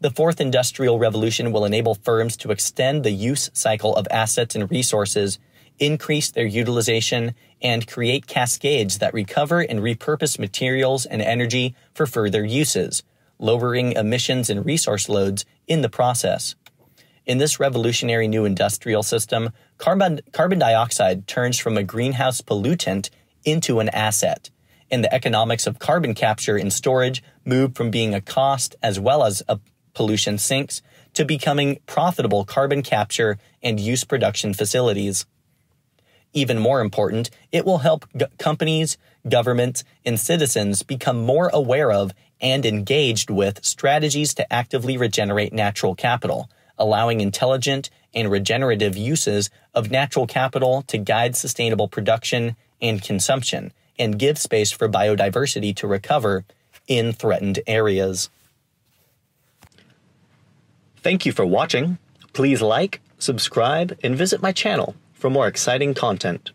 The 0.00 0.10
fourth 0.10 0.40
industrial 0.40 0.98
revolution 0.98 1.52
will 1.52 1.64
enable 1.64 1.94
firms 1.94 2.36
to 2.38 2.52
extend 2.52 3.04
the 3.04 3.10
use 3.10 3.50
cycle 3.52 3.96
of 3.96 4.06
assets 4.10 4.54
and 4.54 4.70
resources, 4.70 5.38
increase 5.78 6.30
their 6.30 6.46
utilization, 6.46 7.34
and 7.60 7.86
create 7.86 8.26
cascades 8.26 8.98
that 8.98 9.14
recover 9.14 9.60
and 9.60 9.80
repurpose 9.80 10.38
materials 10.38 11.06
and 11.06 11.20
energy 11.20 11.74
for 11.94 12.06
further 12.06 12.44
uses, 12.44 13.02
lowering 13.38 13.92
emissions 13.92 14.48
and 14.50 14.64
resource 14.64 15.08
loads 15.08 15.44
in 15.66 15.82
the 15.82 15.88
process. 15.88 16.54
In 17.26 17.38
this 17.38 17.60
revolutionary 17.60 18.28
new 18.28 18.44
industrial 18.44 19.02
system, 19.02 19.50
carbon, 19.76 20.20
carbon 20.32 20.58
dioxide 20.58 21.26
turns 21.26 21.58
from 21.58 21.76
a 21.76 21.82
greenhouse 21.82 22.40
pollutant 22.40 23.10
into 23.44 23.80
an 23.80 23.88
asset 23.90 24.50
and 24.90 25.04
the 25.04 25.12
economics 25.12 25.66
of 25.66 25.78
carbon 25.78 26.14
capture 26.14 26.56
and 26.56 26.72
storage 26.72 27.22
move 27.44 27.74
from 27.74 27.90
being 27.90 28.14
a 28.14 28.20
cost 28.20 28.76
as 28.82 28.98
well 28.98 29.24
as 29.24 29.42
a 29.48 29.60
pollution 29.94 30.38
sinks 30.38 30.80
to 31.14 31.24
becoming 31.24 31.80
profitable 31.86 32.44
carbon 32.44 32.82
capture 32.82 33.38
and 33.62 33.80
use 33.80 34.04
production 34.04 34.54
facilities. 34.54 35.26
Even 36.38 36.60
more 36.60 36.80
important, 36.80 37.30
it 37.50 37.64
will 37.64 37.78
help 37.78 38.06
g- 38.16 38.24
companies, 38.38 38.96
governments, 39.28 39.82
and 40.04 40.20
citizens 40.20 40.84
become 40.84 41.20
more 41.20 41.50
aware 41.52 41.90
of 41.90 42.14
and 42.40 42.64
engaged 42.64 43.28
with 43.28 43.64
strategies 43.64 44.34
to 44.34 44.52
actively 44.52 44.96
regenerate 44.96 45.52
natural 45.52 45.96
capital, 45.96 46.48
allowing 46.78 47.20
intelligent 47.20 47.90
and 48.14 48.30
regenerative 48.30 48.96
uses 48.96 49.50
of 49.74 49.90
natural 49.90 50.28
capital 50.28 50.82
to 50.82 50.96
guide 50.96 51.34
sustainable 51.34 51.88
production 51.88 52.54
and 52.80 53.02
consumption, 53.02 53.72
and 53.98 54.16
give 54.16 54.38
space 54.38 54.70
for 54.70 54.88
biodiversity 54.88 55.74
to 55.74 55.88
recover 55.88 56.44
in 56.86 57.12
threatened 57.12 57.58
areas. 57.66 58.30
Thank 60.98 61.26
you 61.26 61.32
for 61.32 61.44
watching. 61.44 61.98
Please 62.32 62.62
like, 62.62 63.00
subscribe, 63.18 63.98
and 64.04 64.14
visit 64.14 64.40
my 64.40 64.52
channel 64.52 64.94
for 65.18 65.28
more 65.28 65.48
exciting 65.48 65.94
content. 65.94 66.52